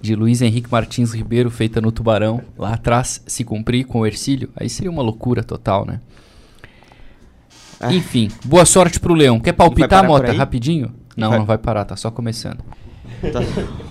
de 0.00 0.14
Luiz 0.14 0.40
Henrique 0.42 0.70
Martins 0.70 1.12
Ribeiro, 1.12 1.50
feita 1.50 1.80
no 1.80 1.92
Tubarão, 1.92 2.40
lá 2.58 2.74
atrás, 2.74 3.22
se 3.26 3.44
cumprir 3.44 3.84
com 3.84 4.00
o 4.00 4.06
Ercílio, 4.06 4.48
aí 4.56 4.68
seria 4.68 4.90
uma 4.90 5.02
loucura 5.02 5.44
total, 5.44 5.86
né? 5.86 6.00
Ah. 7.80 7.92
Enfim, 7.92 8.30
boa 8.44 8.66
sorte 8.66 9.00
pro 9.00 9.14
Leão. 9.14 9.40
Quer 9.40 9.54
palpitar, 9.54 10.04
Mota, 10.06 10.32
rapidinho? 10.32 10.94
Não, 11.16 11.30
vai... 11.30 11.38
não 11.38 11.46
vai 11.46 11.56
parar, 11.56 11.86
tá 11.86 11.96
só 11.96 12.10
começando. 12.10 12.62
Tá. 13.20 13.40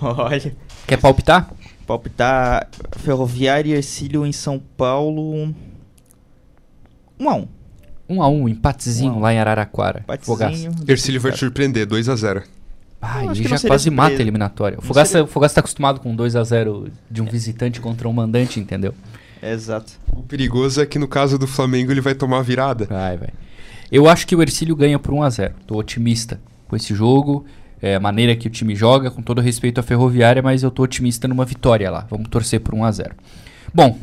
Olha. 0.00 0.56
Quer 0.86 0.96
palpitar? 0.96 1.50
Palpitar 1.86 2.68
Ferroviária 2.98 3.72
e 3.72 3.76
Ercílio 3.76 4.24
em 4.24 4.32
São 4.32 4.62
Paulo. 4.76 5.34
1 5.34 5.54
um 7.18 7.28
a 7.28 7.34
1 7.34 7.40
um. 7.40 7.48
1 8.08 8.22
a 8.22 8.28
1 8.28 8.48
empatezinho 8.48 9.14
um 9.14 9.20
lá 9.20 9.34
em 9.34 9.38
Araraquara. 9.38 10.04
Empatezinho. 10.04 10.72
Ercílio 10.86 11.20
vai 11.20 11.32
te 11.32 11.38
surpreender, 11.38 11.84
2 11.86 12.08
a 12.08 12.16
0 12.16 12.42
ah, 13.02 13.24
ele 13.24 13.34
já 13.34 13.48
quase 13.48 13.84
surpresa. 13.84 13.90
mata 13.90 14.16
a 14.16 14.20
eliminatória. 14.20 14.78
O 14.78 14.82
Fogaça, 14.82 15.12
seria... 15.12 15.24
o 15.24 15.48
tá 15.48 15.60
acostumado 15.60 16.00
com 16.00 16.14
2 16.14 16.36
a 16.36 16.44
0 16.44 16.92
de 17.10 17.22
um 17.22 17.24
visitante 17.24 17.80
contra 17.80 18.06
um 18.06 18.12
mandante, 18.12 18.60
entendeu? 18.60 18.94
Exato. 19.42 19.94
O 20.12 20.22
perigoso 20.22 20.82
é 20.82 20.86
que 20.86 20.98
no 20.98 21.08
caso 21.08 21.38
do 21.38 21.46
Flamengo 21.46 21.90
ele 21.90 22.02
vai 22.02 22.14
tomar 22.14 22.40
a 22.40 22.42
virada. 22.42 22.84
Vai, 22.84 23.16
vai. 23.16 23.30
Eu 23.90 24.08
acho 24.08 24.26
que 24.26 24.36
o 24.36 24.42
Ercílio 24.42 24.76
ganha 24.76 24.98
por 24.98 25.12
1 25.12 25.22
a 25.22 25.30
0 25.30 25.54
Tô 25.66 25.76
otimista 25.76 26.40
com 26.68 26.76
esse 26.76 26.94
jogo. 26.94 27.44
É, 27.82 27.98
maneira 27.98 28.36
que 28.36 28.46
o 28.46 28.50
time 28.50 28.74
joga, 28.74 29.10
com 29.10 29.22
todo 29.22 29.40
respeito 29.40 29.80
à 29.80 29.82
Ferroviária, 29.82 30.42
mas 30.42 30.62
eu 30.62 30.70
tô 30.70 30.82
otimista 30.82 31.26
numa 31.26 31.44
vitória 31.44 31.90
lá. 31.90 32.06
Vamos 32.10 32.28
torcer 32.28 32.60
por 32.60 32.74
1 32.74 32.84
a 32.84 32.92
0 32.92 33.14
Bom, 33.74 33.98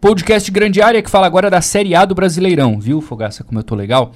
Podcast 0.00 0.50
Grande 0.50 0.82
Área 0.82 1.02
que 1.02 1.10
fala 1.10 1.26
agora 1.26 1.48
da 1.50 1.62
Série 1.62 1.94
A 1.94 2.04
do 2.04 2.14
Brasileirão, 2.14 2.78
viu, 2.78 3.00
Fogaça, 3.00 3.42
como 3.42 3.58
eu 3.58 3.64
tô 3.64 3.74
legal? 3.74 4.12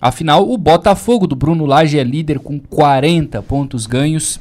Afinal, 0.00 0.48
o 0.48 0.56
Botafogo 0.56 1.26
do 1.26 1.36
Bruno 1.36 1.66
Lage 1.66 1.98
é 1.98 2.04
líder 2.04 2.38
com 2.38 2.58
40 2.58 3.42
pontos 3.42 3.86
ganhos. 3.86 4.40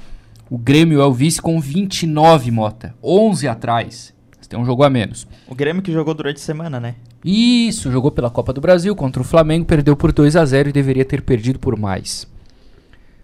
O 0.49 0.57
Grêmio 0.57 1.01
é 1.01 1.05
o 1.05 1.13
vice 1.13 1.41
com 1.41 1.59
29, 1.59 2.51
Mota. 2.51 2.95
11 3.03 3.47
atrás. 3.47 4.13
Tem 4.49 4.59
um 4.59 4.65
jogo 4.65 4.83
a 4.83 4.89
menos. 4.89 5.25
O 5.47 5.55
Grêmio 5.55 5.81
que 5.81 5.93
jogou 5.93 6.13
durante 6.13 6.37
a 6.37 6.39
semana, 6.39 6.79
né? 6.79 6.95
Isso, 7.23 7.91
jogou 7.91 8.11
pela 8.11 8.29
Copa 8.29 8.51
do 8.51 8.61
Brasil 8.61 8.95
contra 8.95 9.21
o 9.21 9.25
Flamengo, 9.25 9.65
perdeu 9.65 9.95
por 9.95 10.11
2 10.11 10.35
a 10.35 10.45
0 10.45 10.69
e 10.69 10.73
deveria 10.73 11.05
ter 11.05 11.21
perdido 11.21 11.59
por 11.59 11.77
mais. 11.77 12.27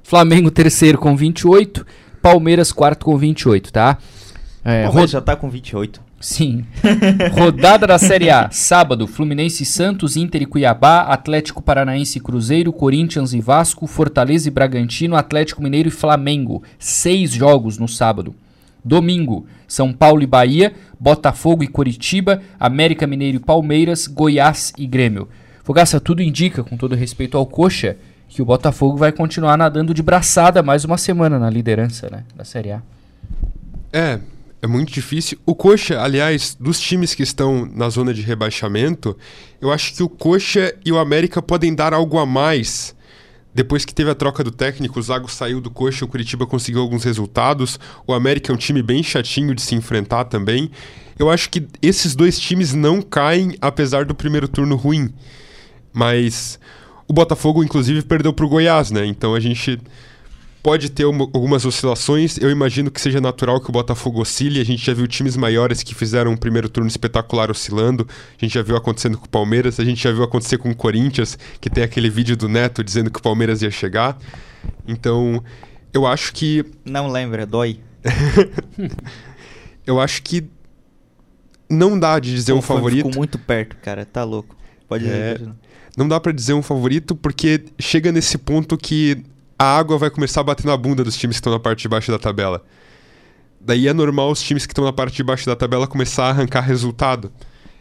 Flamengo 0.03 0.51
terceiro 0.51 0.97
com 0.97 1.15
28, 1.15 1.85
Palmeiras 2.21 2.71
quarto 2.71 3.05
com 3.05 3.17
28, 3.17 3.73
tá? 3.73 3.97
É, 4.63 4.83
Palmeiras 4.83 5.11
já 5.11 5.21
tá 5.21 5.35
com 5.35 5.49
28. 5.49 6.07
Sim. 6.19 6.65
Rodada 7.33 7.85
da 7.85 7.97
Série 7.97 8.29
A. 8.29 8.49
Sábado, 8.51 9.05
Fluminense 9.05 9.63
Santos, 9.65 10.17
Inter 10.17 10.41
e 10.41 10.45
Cuiabá, 10.45 11.01
Atlético 11.01 11.61
Paranaense 11.61 12.17
e 12.17 12.21
Cruzeiro, 12.21 12.73
Corinthians 12.73 13.33
e 13.33 13.39
Vasco, 13.39 13.85
Fortaleza 13.85 14.47
e 14.47 14.51
Bragantino, 14.51 15.15
Atlético 15.15 15.61
Mineiro 15.61 15.89
e 15.89 15.91
Flamengo. 15.91 16.63
Seis 16.79 17.31
jogos 17.31 17.77
no 17.77 17.87
sábado. 17.87 18.33
Domingo, 18.87 19.45
São 19.67 19.91
Paulo 19.91 20.23
e 20.23 20.27
Bahia, 20.27 20.73
Botafogo 20.99 21.63
e 21.63 21.67
Coritiba, 21.67 22.41
América 22.59 23.05
Mineiro 23.05 23.37
e 23.37 23.39
Palmeiras, 23.39 24.07
Goiás 24.07 24.73
e 24.77 24.87
Grêmio. 24.87 25.27
Fogaça, 25.63 25.99
tudo 25.99 26.21
indica, 26.21 26.63
com 26.63 26.77
todo 26.77 26.95
respeito 26.95 27.37
ao 27.37 27.45
Coxa, 27.45 27.97
que 28.29 28.41
o 28.41 28.45
Botafogo 28.45 28.97
vai 28.97 29.11
continuar 29.11 29.57
nadando 29.57 29.93
de 29.93 30.01
braçada 30.01 30.63
mais 30.63 30.85
uma 30.85 30.97
semana 30.97 31.37
na 31.37 31.49
liderança 31.49 32.09
né, 32.09 32.23
da 32.35 32.43
Série 32.43 32.71
A. 32.71 32.81
É, 33.91 34.19
é 34.61 34.67
muito 34.67 34.91
difícil. 34.91 35.37
O 35.45 35.53
Coxa, 35.53 36.01
aliás, 36.01 36.55
dos 36.59 36.79
times 36.79 37.13
que 37.13 37.23
estão 37.23 37.65
na 37.65 37.89
zona 37.89 38.13
de 38.13 38.21
rebaixamento, 38.21 39.17
eu 39.61 39.71
acho 39.71 39.93
que 39.93 40.03
o 40.03 40.09
Coxa 40.09 40.73
e 40.85 40.91
o 40.91 40.97
América 40.97 41.41
podem 41.41 41.75
dar 41.75 41.93
algo 41.93 42.17
a 42.17 42.25
mais. 42.25 42.95
Depois 43.57 43.83
que 43.83 43.91
teve 43.91 44.11
a 44.11 44.13
troca 44.13 44.43
do 44.43 44.51
técnico, 44.51 44.99
o 44.99 45.01
Zago 45.01 45.27
saiu 45.27 45.59
do 45.59 45.71
Coxa, 45.71 46.05
o 46.05 46.07
Curitiba 46.07 46.45
conseguiu 46.45 46.79
alguns 46.79 47.03
resultados. 47.03 47.79
O 48.05 48.13
América 48.13 48.51
é 48.51 48.53
um 48.53 48.57
time 48.57 48.83
bem 48.83 49.01
chatinho 49.01 49.55
de 49.55 49.63
se 49.63 49.73
enfrentar 49.73 50.25
também. 50.25 50.69
Eu 51.17 51.27
acho 51.27 51.49
que 51.49 51.65
esses 51.81 52.15
dois 52.15 52.39
times 52.39 52.75
não 52.75 53.01
caem, 53.01 53.57
apesar 53.59 54.05
do 54.05 54.13
primeiro 54.13 54.47
turno 54.47 54.75
ruim. 54.75 55.11
Mas 55.91 56.59
o 57.07 57.13
Botafogo, 57.13 57.63
inclusive, 57.63 58.03
perdeu 58.03 58.31
para 58.31 58.45
o 58.45 58.47
Goiás, 58.47 58.91
né? 58.91 59.07
Então 59.07 59.33
a 59.33 59.39
gente 59.39 59.79
pode 60.67 60.91
ter 60.91 61.05
uma, 61.05 61.23
algumas 61.23 61.63
oscilações. 61.63 62.37
Eu 62.37 62.51
imagino 62.51 62.91
que 62.91 62.99
seja 62.99 63.21
natural 63.21 63.61
que 63.61 63.69
o 63.69 63.71
Botafogo 63.71 64.19
oscile. 64.19 64.59
A 64.59 64.65
gente 64.65 64.85
já 64.85 64.93
viu 64.93 65.07
times 65.07 65.37
maiores 65.37 65.81
que 65.81 65.95
fizeram 65.95 66.31
um 66.31 66.35
primeiro 66.35 66.67
turno 66.67 66.89
espetacular 66.89 67.49
oscilando. 67.49 68.05
A 68.37 68.43
gente 68.43 68.55
já 68.55 68.61
viu 68.61 68.75
acontecendo 68.75 69.17
com 69.17 69.25
o 69.25 69.29
Palmeiras. 69.29 69.79
A 69.79 69.85
gente 69.85 70.03
já 70.03 70.11
viu 70.11 70.23
acontecer 70.23 70.57
com 70.57 70.69
o 70.69 70.75
Corinthians, 70.75 71.39
que 71.61 71.69
tem 71.69 71.85
aquele 71.85 72.09
vídeo 72.09 72.35
do 72.35 72.49
Neto 72.49 72.83
dizendo 72.83 73.09
que 73.09 73.17
o 73.17 73.21
Palmeiras 73.21 73.61
ia 73.61 73.71
chegar. 73.71 74.17
Então, 74.85 75.41
eu 75.93 76.05
acho 76.05 76.33
que. 76.33 76.65
Não 76.83 77.07
lembra, 77.07 77.45
dói. 77.45 77.79
eu 79.87 80.01
acho 80.01 80.21
que 80.21 80.49
não 81.69 81.97
dá 81.97 82.19
de 82.19 82.35
dizer 82.35 82.51
Pô, 82.51 82.59
um 82.59 82.61
favorito. 82.61 83.05
Ficou 83.05 83.15
muito 83.15 83.39
perto, 83.39 83.77
cara. 83.77 84.05
Tá 84.05 84.25
louco. 84.25 84.53
Pode 84.85 85.07
é, 85.07 85.39
Não 85.95 86.09
dá 86.09 86.19
para 86.19 86.33
dizer 86.33 86.55
um 86.55 86.61
favorito 86.61 87.15
porque 87.15 87.63
chega 87.79 88.11
nesse 88.11 88.37
ponto 88.37 88.77
que 88.77 89.23
a 89.57 89.77
água 89.77 89.97
vai 89.97 90.09
começar 90.09 90.41
a 90.41 90.43
bater 90.43 90.65
na 90.65 90.77
bunda 90.77 91.03
dos 91.03 91.17
times 91.17 91.37
que 91.37 91.39
estão 91.39 91.53
na 91.53 91.59
parte 91.59 91.81
de 91.81 91.87
baixo 91.87 92.11
da 92.11 92.19
tabela. 92.19 92.63
Daí 93.59 93.87
é 93.87 93.93
normal 93.93 94.31
os 94.31 94.41
times 94.41 94.65
que 94.65 94.71
estão 94.71 94.85
na 94.85 94.93
parte 94.93 95.15
de 95.15 95.23
baixo 95.23 95.45
da 95.45 95.55
tabela 95.55 95.87
começar 95.87 96.25
a 96.25 96.29
arrancar 96.29 96.61
resultado. 96.61 97.31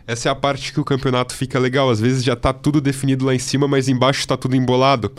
Essa 0.06 0.28
é 0.28 0.32
a 0.32 0.34
parte 0.34 0.72
que 0.72 0.80
o 0.80 0.84
campeonato 0.84 1.34
fica 1.34 1.58
legal. 1.58 1.90
Às 1.90 2.00
vezes 2.00 2.24
já 2.24 2.32
está 2.32 2.52
tudo 2.52 2.80
definido 2.80 3.26
lá 3.26 3.34
em 3.34 3.38
cima, 3.38 3.68
mas 3.68 3.88
embaixo 3.88 4.20
está 4.20 4.36
tudo 4.36 4.56
embolado. 4.56 5.12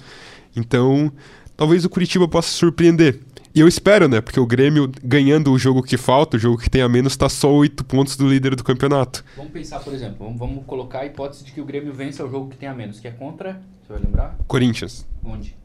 Então, 0.56 1.12
talvez 1.56 1.86
o 1.86 1.90
Curitiba 1.90 2.28
possa 2.28 2.50
surpreender. 2.50 3.20
E 3.54 3.60
eu 3.60 3.68
espero, 3.68 4.08
né? 4.08 4.22
Porque 4.22 4.40
o 4.40 4.46
Grêmio, 4.46 4.90
ganhando 5.04 5.52
o 5.52 5.58
jogo 5.58 5.82
que 5.82 5.98
falta, 5.98 6.38
o 6.38 6.40
jogo 6.40 6.58
que 6.58 6.70
tem 6.70 6.82
a 6.82 6.90
menos, 6.90 7.14
está 7.14 7.28
só 7.28 7.52
oito 7.52 7.84
pontos 7.84 8.16
do 8.16 8.28
líder 8.28 8.56
do 8.56 8.64
campeonato. 8.64 9.26
Vamos 9.36 9.52
pensar, 9.52 9.80
por 9.80 9.94
exemplo, 9.94 10.18
vamos, 10.20 10.38
vamos, 10.38 10.66
colocar 10.66 11.00
a 11.00 11.06
hipótese 11.06 11.44
de 11.44 11.52
que 11.52 11.60
o 11.60 11.66
Grêmio 11.66 11.92
vença 11.94 12.24
o 12.24 12.30
jogo 12.30 12.50
que 12.50 12.58
tem 12.58 12.70
a 12.70 12.74
menos, 12.74 13.00
que 13.00 13.08
é 13.08 13.12
contra. 13.12 13.62
Você 13.82 13.94
vai 13.94 14.02
lembrar? 14.02 14.38
Corinthians. 14.48 15.08
Onde? 15.24 15.56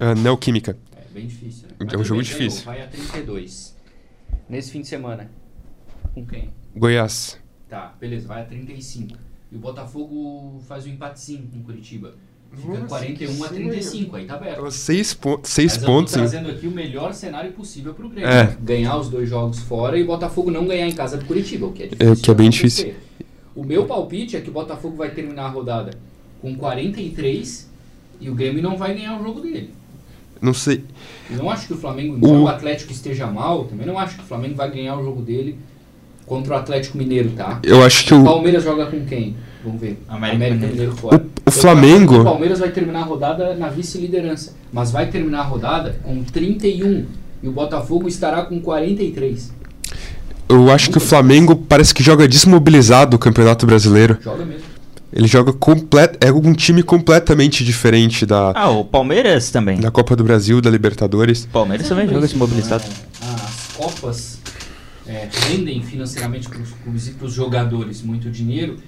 Uh, 0.00 0.18
Neoquímica. 0.20 0.76
É 0.96 1.04
bem 1.12 1.26
difícil, 1.26 1.68
né? 1.68 1.74
Mas 1.78 1.92
é 1.92 1.96
um 1.98 2.04
jogo 2.04 2.22
difícil. 2.22 2.64
Vai 2.64 2.82
a 2.82 2.86
32. 2.86 3.76
Nesse 4.48 4.70
fim 4.72 4.80
de 4.80 4.88
semana. 4.88 5.30
Com 6.14 6.26
quem? 6.26 6.50
Goiás. 6.74 7.38
Tá, 7.68 7.94
beleza, 8.00 8.26
vai 8.26 8.42
a 8.42 8.44
35. 8.44 9.16
E 9.52 9.56
o 9.56 9.58
Botafogo 9.58 10.60
faz 10.66 10.84
o 10.84 10.88
um 10.88 10.92
empatezinho 10.92 11.48
com 11.52 11.58
o 11.58 11.62
Curitiba. 11.62 12.14
Fica 12.52 12.68
Nossa, 12.68 12.86
41 12.86 13.44
a 13.44 13.48
sim, 13.48 13.54
35, 13.54 14.16
aí 14.16 14.24
tá 14.26 14.34
aberto. 14.34 14.70
Seis, 14.72 15.14
po 15.14 15.40
seis 15.44 15.76
Mas 15.76 15.86
pontos. 15.86 16.14
eu 16.14 16.24
tô 16.24 16.28
trazendo 16.28 16.50
aqui 16.50 16.66
o 16.66 16.70
melhor 16.72 17.14
cenário 17.14 17.52
possível 17.52 17.94
pro 17.94 18.08
Grêmio. 18.08 18.28
É. 18.28 18.56
Ganhar 18.60 18.96
os 18.96 19.08
dois 19.08 19.28
jogos 19.28 19.60
fora 19.60 19.96
e 19.96 20.02
o 20.02 20.06
Botafogo 20.06 20.50
não 20.50 20.66
ganhar 20.66 20.88
em 20.88 20.92
casa 20.92 21.16
do 21.16 21.24
Curitiba, 21.26 21.66
o 21.66 21.72
que 21.72 21.84
é 21.84 21.86
É, 21.86 21.88
difícil. 21.90 22.16
que 22.24 22.30
é 22.30 22.34
bem 22.34 22.50
difícil. 22.50 22.94
O 23.54 23.64
meu 23.64 23.86
palpite 23.86 24.36
é 24.36 24.40
que 24.40 24.50
o 24.50 24.52
Botafogo 24.52 24.96
vai 24.96 25.10
terminar 25.10 25.44
a 25.44 25.48
rodada 25.48 25.92
com 26.42 26.56
43 26.56 27.69
e 28.20 28.28
o 28.30 28.34
Grêmio 28.34 28.62
não 28.62 28.76
vai 28.76 28.94
ganhar 28.94 29.18
o 29.20 29.22
jogo 29.24 29.40
dele. 29.40 29.70
Não 30.40 30.54
sei. 30.54 30.84
Eu 31.30 31.36
não 31.38 31.50
acho 31.50 31.66
que 31.66 31.74
o 31.74 31.76
Flamengo, 31.76 32.16
embora 32.16 32.32
O- 32.32 32.42
o 32.44 32.48
Atlético 32.48 32.92
esteja 32.92 33.26
mal, 33.26 33.64
também 33.64 33.86
não 33.86 33.98
acho 33.98 34.16
que 34.16 34.22
o 34.22 34.26
Flamengo 34.26 34.54
vai 34.54 34.70
ganhar 34.70 34.96
o 34.98 35.04
jogo 35.04 35.20
dele 35.20 35.58
contra 36.26 36.54
o 36.54 36.56
Atlético 36.56 36.96
Mineiro, 36.96 37.30
tá? 37.30 37.58
Eu 37.62 37.82
acho 37.84 38.04
que 38.06 38.14
O 38.14 38.22
o, 38.22 38.24
Palmeiras 38.24 38.62
joga 38.64 38.86
com 38.86 39.04
quem? 39.04 39.36
Vamos 39.64 39.80
ver. 39.80 40.02
América 40.08 40.66
Mineiro. 40.66 40.92
fora. 40.96 41.16
O- 41.18 41.48
o 41.48 41.50
Flamengo- 41.50 42.20
O 42.20 42.24
Palmeiras 42.24 42.58
vai 42.60 42.70
terminar 42.70 43.00
a 43.00 43.04
rodada 43.04 43.54
na 43.54 43.68
vice-liderança, 43.68 44.54
mas 44.72 44.90
vai 44.90 45.08
terminar 45.10 45.40
a 45.40 45.44
rodada 45.44 45.96
com 46.02 46.22
31 46.24 47.04
e 47.42 47.48
o 47.48 47.52
Botafogo 47.52 48.08
estará 48.08 48.42
com 48.42 48.60
43. 48.60 49.52
eu 50.48 50.70
acho 50.70 50.90
que 50.90 50.96
o 50.98 51.00
Flamengo 51.00 51.54
parece 51.54 51.94
que 51.94 52.02
joga 52.02 52.26
desmobilizado 52.26 53.16
o 53.16 53.18
Campeonato 53.20 53.66
Brasileiro. 53.66 54.16
Joga 54.22 54.44
mesmo. 54.44 54.69
Ele 55.12 55.26
joga 55.26 55.52
complet, 55.52 56.16
é 56.20 56.30
um 56.30 56.52
time 56.52 56.82
completamente 56.82 57.64
diferente 57.64 58.24
da, 58.24 58.52
Ah, 58.54 58.70
o 58.70 58.84
Palmeiras 58.84 59.50
também. 59.50 59.80
da 59.80 59.90
Copa 59.90 60.14
do 60.14 60.22
Brasil, 60.22 60.60
da 60.60 60.70
Libertadores. 60.70 61.44
O 61.44 61.48
Palmeiras 61.48 61.88
também 61.88 62.06
joga 62.06 62.20
desmobilizado. 62.20 62.84
É, 63.20 63.26
As 63.44 63.72
Copas 63.76 64.38
é, 65.06 65.28
rendem 65.48 65.82
financeiramente 65.82 66.48
para 66.48 66.60
os 66.60 66.70
clubes 66.70 67.08
e 67.08 67.10
para 67.12 67.26
os 67.26 67.32
jogadores 67.32 68.02
muito 68.02 68.30
dinheiro 68.30 68.78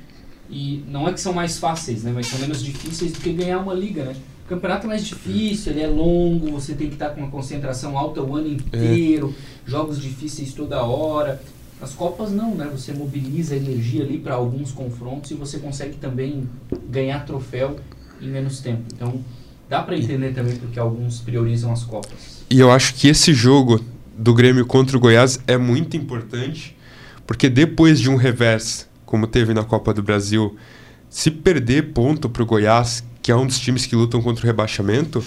e 0.48 0.84
não 0.86 1.08
é 1.08 1.12
que 1.12 1.20
são 1.20 1.32
mais 1.32 1.58
fáceis, 1.58 2.02
né, 2.02 2.12
mas 2.14 2.26
são 2.26 2.38
menos 2.38 2.62
difíceis 2.62 3.12
do 3.12 3.20
que 3.20 3.32
ganhar 3.32 3.58
uma 3.58 3.72
liga, 3.74 4.04
né? 4.04 4.14
O 4.44 4.48
campeonato 4.48 4.84
é 4.84 4.88
mais 4.88 5.04
difícil, 5.06 5.72
ele 5.72 5.80
é 5.80 5.86
longo, 5.86 6.50
você 6.52 6.74
tem 6.74 6.88
que 6.88 6.94
estar 6.94 7.08
com 7.10 7.22
uma 7.22 7.30
concentração 7.30 7.96
alta 7.96 8.20
o 8.20 8.36
ano 8.36 8.48
inteiro, 8.48 9.34
jogos 9.66 10.00
difíceis 10.00 10.52
toda 10.52 10.82
hora. 10.82 11.40
As 11.82 11.92
Copas 11.94 12.30
não, 12.30 12.54
né? 12.54 12.68
Você 12.70 12.92
mobiliza 12.92 13.56
energia 13.56 14.04
ali 14.04 14.16
para 14.16 14.34
alguns 14.34 14.70
confrontos 14.70 15.32
e 15.32 15.34
você 15.34 15.58
consegue 15.58 15.96
também 15.96 16.48
ganhar 16.88 17.26
troféu 17.26 17.76
em 18.20 18.28
menos 18.28 18.60
tempo. 18.60 18.84
Então, 18.94 19.20
dá 19.68 19.82
para 19.82 19.96
entender 19.96 20.32
também 20.32 20.54
porque 20.54 20.78
alguns 20.78 21.18
priorizam 21.18 21.72
as 21.72 21.82
Copas. 21.82 22.44
E 22.48 22.60
eu 22.60 22.70
acho 22.70 22.94
que 22.94 23.08
esse 23.08 23.34
jogo 23.34 23.84
do 24.16 24.32
Grêmio 24.32 24.64
contra 24.64 24.96
o 24.96 25.00
Goiás 25.00 25.40
é 25.44 25.56
muito 25.56 25.96
importante, 25.96 26.76
porque 27.26 27.48
depois 27.48 27.98
de 27.98 28.08
um 28.08 28.14
revés, 28.14 28.88
como 29.04 29.26
teve 29.26 29.52
na 29.52 29.64
Copa 29.64 29.92
do 29.92 30.04
Brasil, 30.04 30.56
se 31.10 31.32
perder 31.32 31.92
ponto 31.92 32.28
para 32.28 32.44
o 32.44 32.46
Goiás, 32.46 33.02
que 33.20 33.32
é 33.32 33.36
um 33.36 33.46
dos 33.46 33.58
times 33.58 33.86
que 33.86 33.96
lutam 33.96 34.22
contra 34.22 34.44
o 34.44 34.46
rebaixamento, 34.46 35.24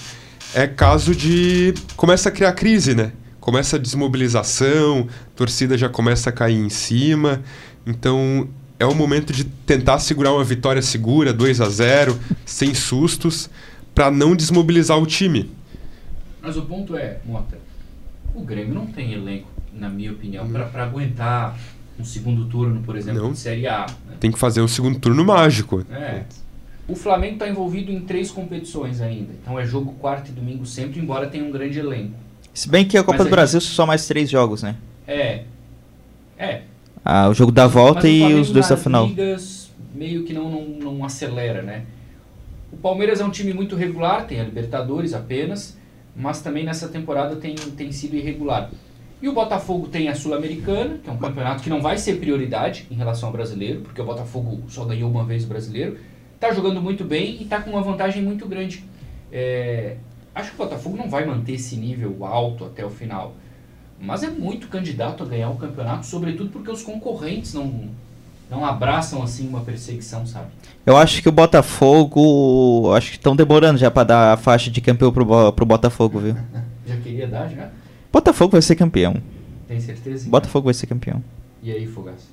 é 0.54 0.66
caso 0.66 1.14
de. 1.14 1.74
começa 1.98 2.30
a 2.30 2.32
criar 2.32 2.54
crise, 2.54 2.96
né? 2.96 3.12
Começa 3.46 3.76
a 3.76 3.80
desmobilização, 3.80 5.08
a 5.08 5.36
torcida 5.36 5.78
já 5.78 5.88
começa 5.88 6.32
a 6.32 6.34
cair 6.34 6.58
em 6.58 6.68
cima. 6.68 7.44
Então 7.86 8.50
é 8.80 8.88
o 8.88 8.96
momento 8.96 9.32
de 9.32 9.44
tentar 9.44 10.00
segurar 10.00 10.34
uma 10.34 10.44
vitória 10.44 10.82
segura, 10.82 11.32
2 11.32 11.62
a 11.62 11.70
0 11.70 12.20
sem 12.44 12.74
sustos, 12.74 13.48
para 13.94 14.10
não 14.10 14.36
desmobilizar 14.36 14.98
o 14.98 15.06
time. 15.06 15.52
Mas 16.42 16.58
o 16.58 16.64
ponto 16.64 16.98
é, 16.98 17.20
Mota, 17.24 17.60
o 18.34 18.42
Grêmio 18.42 18.74
não 18.74 18.88
tem 18.88 19.14
elenco, 19.14 19.48
na 19.72 19.90
minha 19.90 20.12
opinião, 20.12 20.50
para 20.50 20.84
aguentar 20.84 21.56
um 22.00 22.04
segundo 22.04 22.46
turno, 22.46 22.82
por 22.82 22.98
exemplo, 22.98 23.22
Não. 23.22 23.32
de 23.34 23.38
Série 23.38 23.68
A. 23.68 23.86
né? 24.08 24.16
Tem 24.20 24.32
que 24.32 24.40
fazer 24.40 24.62
um 24.62 24.68
segundo 24.68 24.98
turno 24.98 25.24
mágico. 25.24 25.86
É. 25.92 26.24
O 26.88 26.96
Flamengo 26.96 27.34
está 27.34 27.48
envolvido 27.48 27.92
em 27.92 28.00
três 28.00 28.32
competições 28.32 29.02
ainda. 29.02 29.34
Então 29.40 29.60
é 29.60 29.68
jogo 29.68 29.94
quarto 30.00 30.30
e 30.30 30.32
domingo 30.32 30.66
sempre, 30.66 31.00
embora 31.00 31.28
tenha 31.28 31.44
um 31.46 31.52
grande 31.52 31.78
elenco. 31.78 32.25
Se 32.56 32.70
bem 32.70 32.86
que 32.86 32.98
a 32.98 33.04
Copa 33.04 33.18
Mas 33.18 33.28
do 33.28 33.34
a 33.34 33.36
Brasil 33.36 33.60
são 33.60 33.72
só 33.72 33.86
mais 33.86 34.08
três 34.08 34.30
jogos, 34.30 34.64
né? 34.64 34.78
É. 35.06 35.44
É. 36.38 36.62
Ah, 37.04 37.28
o 37.28 37.34
jogo 37.34 37.52
da 37.52 37.68
volta 37.68 38.04
Mas 38.04 38.12
e 38.12 38.34
os 38.34 38.50
dois 38.50 38.70
da 38.70 38.78
final. 38.78 39.06
ligas 39.08 39.70
meio 39.94 40.24
que 40.24 40.32
não, 40.32 40.50
não, 40.50 40.64
não 40.64 41.06
acelera, 41.06 41.62
né? 41.62 41.84
O 42.72 42.78
Palmeiras 42.78 43.20
é 43.20 43.26
um 43.26 43.30
time 43.30 43.54
muito 43.54 43.76
regular, 43.76 44.26
tem 44.26 44.40
a 44.40 44.44
Libertadores 44.46 45.14
apenas, 45.14 45.78
mas 46.16 46.42
também 46.42 46.64
nessa 46.64 46.88
temporada 46.88 47.36
tem, 47.36 47.56
tem 47.56 47.92
sido 47.92 48.16
irregular. 48.16 48.72
E 49.22 49.28
o 49.28 49.34
Botafogo 49.34 49.90
tem 49.90 50.08
a 50.08 50.16
Sul-Americana, 50.16 51.00
que 51.04 51.10
é 51.10 51.12
um 51.14 51.18
campeonato 51.18 51.62
que 51.62 51.70
não 51.70 51.82
vai 51.82 51.98
ser 51.98 52.20
prioridade 52.22 52.88
em 52.90 52.96
relação 52.96 53.28
ao 53.28 53.34
brasileiro, 53.34 53.82
porque 53.82 54.02
o 54.02 54.06
Botafogo 54.06 54.64
só 54.70 54.86
ganhou 54.86 55.12
uma 55.12 55.26
vez 55.26 55.44
o 55.44 55.48
brasileiro. 55.48 55.98
Está 56.36 56.54
jogando 56.54 56.82
muito 56.82 57.04
bem 57.04 57.36
e 57.38 57.44
está 57.44 57.62
com 57.62 57.72
uma 57.72 57.82
vantagem 57.82 58.24
muito 58.24 58.48
grande. 58.48 58.82
É, 59.30 59.98
acho 60.36 60.50
que 60.52 60.62
o 60.62 60.66
Botafogo 60.66 60.98
não 60.98 61.10
vai 61.10 61.26
manter 61.26 61.54
esse 61.54 61.76
nível 61.78 62.26
alto 62.26 62.66
até 62.66 62.86
o 62.86 62.90
final. 62.90 63.34
Mas 64.00 64.22
é 64.24 64.30
muito 64.30 64.68
candidato 64.68 65.24
a 65.24 65.26
ganhar 65.26 65.50
o 65.50 65.56
campeonato, 65.56 66.06
sobretudo 66.06 66.50
porque 66.50 66.70
os 66.70 66.84
concorrentes 66.84 67.54
não, 67.54 67.90
não 68.52 68.66
abraçam 68.66 69.24
assim 69.24 69.48
uma 69.48 69.62
perseguição, 69.62 70.26
sabe? 70.26 70.48
Eu 70.86 70.98
acho 70.98 71.22
que 71.22 71.30
o 71.30 71.32
Botafogo. 71.32 72.94
Acho 72.94 73.12
que 73.12 73.18
estão 73.18 73.36
demorando 73.36 73.80
já 73.80 73.90
pra 73.90 74.04
dar 74.04 74.34
a 74.34 74.38
faixa 74.38 74.70
de 74.70 74.82
campeão 74.82 75.12
pro, 75.12 75.52
pro 75.54 75.66
Botafogo, 75.66 76.20
viu? 76.20 76.36
Já 76.86 76.98
queria 76.98 77.28
dar, 77.28 77.50
já? 77.50 77.72
Botafogo 78.14 78.52
vai 78.52 78.62
ser 78.62 78.76
campeão. 78.76 79.16
Tem 79.68 79.80
certeza? 79.80 80.30
Botafogo 80.30 80.66
vai 80.66 80.74
ser 80.76 80.86
campeão. 80.86 81.24
E 81.64 81.72
aí, 81.72 81.88
Fogaça? 81.88 82.28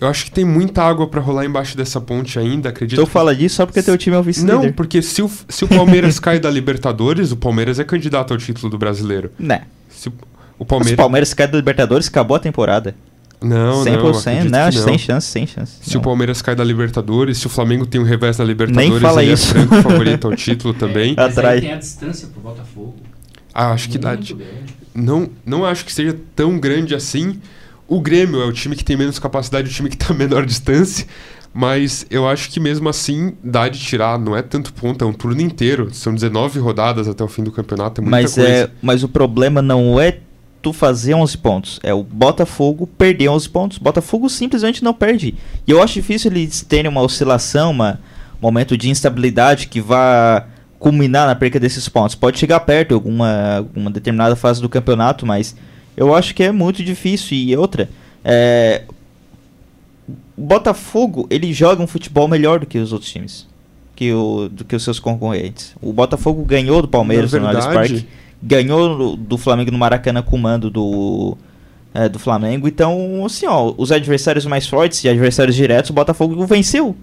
Eu 0.00 0.06
acho 0.08 0.26
que 0.26 0.30
tem 0.30 0.44
muita 0.44 0.82
água 0.82 1.08
pra 1.08 1.20
rolar 1.20 1.44
embaixo 1.44 1.76
dessa 1.76 2.00
ponte 2.00 2.38
ainda, 2.38 2.68
acredito. 2.68 3.00
Tu 3.00 3.06
fala 3.06 3.34
disso 3.34 3.56
só 3.56 3.66
porque 3.66 3.82
teu 3.82 3.98
time 3.98 4.14
é 4.14 4.18
o 4.18 4.20
Não, 4.20 4.24
vice-líder. 4.24 4.72
porque 4.74 5.02
se 5.02 5.20
o, 5.22 5.30
se 5.48 5.64
o 5.64 5.68
Palmeiras 5.68 6.18
cai 6.20 6.38
da 6.38 6.48
Libertadores, 6.50 7.32
o 7.32 7.36
Palmeiras 7.36 7.80
é 7.80 7.84
candidato 7.84 8.32
ao 8.32 8.38
título 8.38 8.70
do 8.70 8.78
brasileiro. 8.78 9.32
Né. 9.38 9.62
Se 9.88 10.08
o- 10.08 10.12
o 10.58 10.62
Os 10.62 10.66
Palmeiras. 10.68 10.96
Palmeiras 10.96 11.34
cai 11.34 11.48
da 11.48 11.56
Libertadores, 11.56 12.06
acabou 12.08 12.36
a 12.36 12.40
temporada. 12.40 12.94
Não, 13.40 13.84
100%, 13.84 13.84
não. 13.84 14.00
acredito 14.00 14.50
não, 14.50 14.70
que 14.70 14.76
não. 14.78 14.84
sem 14.84 14.98
chance, 14.98 15.26
sem 15.28 15.46
chance. 15.46 15.72
Se 15.82 15.94
Não. 15.94 16.00
o 16.00 16.04
Palmeiras 16.04 16.42
cai 16.42 16.54
da 16.56 16.64
Libertadores, 16.64 17.38
se 17.38 17.46
o 17.46 17.50
Flamengo 17.50 17.86
tem 17.86 18.00
um 18.00 18.04
revés 18.04 18.36
na 18.38 18.44
Libertadores, 18.44 19.00
fala 19.00 19.22
ele 19.22 19.32
isso. 19.32 19.48
é 19.56 19.60
franco 19.66 19.76
favorito 19.82 20.26
ao 20.28 20.34
título 20.36 20.74
também. 20.74 21.14
Mas 21.16 21.26
aí 21.26 21.44
Atrai. 21.44 21.60
tem 21.60 21.72
a 21.72 21.76
distância 21.76 22.26
pro 22.28 22.40
Botafogo. 22.40 22.96
Ah, 23.54 23.70
acho 23.72 23.88
que 23.88 23.98
dá. 23.98 24.12
Muito 24.14 24.34
grande. 24.36 24.76
Não, 24.94 25.30
não 25.46 25.64
acho 25.64 25.84
que 25.84 25.92
seja 25.92 26.16
tão 26.34 26.58
grande 26.58 26.94
assim. 26.94 27.38
O 27.88 28.00
Grêmio 28.00 28.42
é 28.42 28.44
o 28.44 28.52
time 28.52 28.76
que 28.76 28.84
tem 28.84 28.96
menos 28.96 29.18
capacidade, 29.18 29.68
o 29.68 29.72
time 29.72 29.88
que 29.88 29.96
tá 29.96 30.12
a 30.12 30.14
menor 30.14 30.44
distância. 30.44 31.06
Mas 31.54 32.06
eu 32.10 32.28
acho 32.28 32.50
que 32.50 32.60
mesmo 32.60 32.88
assim 32.88 33.32
dá 33.42 33.68
de 33.68 33.78
tirar, 33.78 34.18
não 34.18 34.36
é 34.36 34.42
tanto 34.42 34.72
ponto, 34.72 35.02
é 35.02 35.08
um 35.08 35.12
turno 35.12 35.40
inteiro. 35.40 35.88
São 35.92 36.14
19 36.14 36.58
rodadas 36.58 37.08
até 37.08 37.24
o 37.24 37.28
fim 37.28 37.42
do 37.42 37.50
campeonato, 37.50 38.00
é 38.00 38.04
muita 38.04 38.16
Mas, 38.22 38.34
coisa. 38.34 38.48
é, 38.48 38.70
mas 38.82 39.02
o 39.02 39.08
problema 39.08 39.62
não 39.62 39.98
é 39.98 40.18
tu 40.60 40.72
fazer 40.72 41.14
11 41.14 41.38
pontos, 41.38 41.80
é 41.82 41.94
o 41.94 42.02
Botafogo 42.02 42.86
perder 42.86 43.28
11 43.30 43.48
pontos. 43.48 43.78
Botafogo 43.78 44.28
simplesmente 44.28 44.84
não 44.84 44.92
perde. 44.92 45.34
E 45.66 45.70
eu 45.70 45.82
acho 45.82 45.94
difícil 45.94 46.30
eles 46.30 46.60
terem 46.62 46.90
uma 46.90 47.00
oscilação, 47.00 47.70
uma, 47.70 47.98
um 48.40 48.46
momento 48.46 48.76
de 48.76 48.90
instabilidade 48.90 49.68
que 49.68 49.80
vá 49.80 50.46
culminar 50.78 51.26
na 51.26 51.34
perca 51.34 51.58
desses 51.58 51.88
pontos. 51.88 52.14
Pode 52.14 52.38
chegar 52.38 52.60
perto 52.60 52.92
em 52.92 52.94
alguma, 52.94 53.56
alguma 53.56 53.90
determinada 53.90 54.36
fase 54.36 54.60
do 54.60 54.68
campeonato, 54.68 55.24
mas 55.26 55.56
eu 55.98 56.14
acho 56.14 56.34
que 56.34 56.42
é 56.42 56.52
muito 56.52 56.82
difícil. 56.82 57.36
E 57.36 57.54
outra, 57.56 57.90
é, 58.24 58.82
o 60.36 60.42
Botafogo 60.42 61.26
ele 61.28 61.52
joga 61.52 61.82
um 61.82 61.86
futebol 61.86 62.28
melhor 62.28 62.60
do 62.60 62.66
que 62.66 62.78
os 62.78 62.92
outros 62.92 63.10
times. 63.10 63.46
Que 63.96 64.12
o, 64.12 64.48
do 64.48 64.64
que 64.64 64.76
os 64.76 64.84
seus 64.84 65.00
concorrentes. 65.00 65.74
O 65.82 65.92
Botafogo 65.92 66.44
ganhou 66.44 66.80
do 66.80 66.86
Palmeiras 66.88 67.32
Na 67.32 67.40
no 67.40 67.46
Allianz 67.48 67.66
Parque 67.66 68.06
ganhou 68.40 68.96
do- 68.96 69.16
do 69.16 69.36
Flamengo 69.36 69.72
no 69.72 69.78
Maracanã 69.78 70.22
com 70.22 70.36
o 70.36 70.38
mando 70.38 70.70
do, 70.70 71.36
é, 71.92 72.08
do 72.08 72.18
Flamengo. 72.20 72.68
Então, 72.68 73.24
assim, 73.26 73.46
ó, 73.46 73.74
os 73.76 73.90
adversários 73.90 74.46
mais 74.46 74.68
fortes 74.68 75.02
e 75.02 75.08
adversários 75.08 75.56
diretos, 75.56 75.90
o 75.90 75.92
Botafogo 75.92 76.46
venceu. 76.46 76.96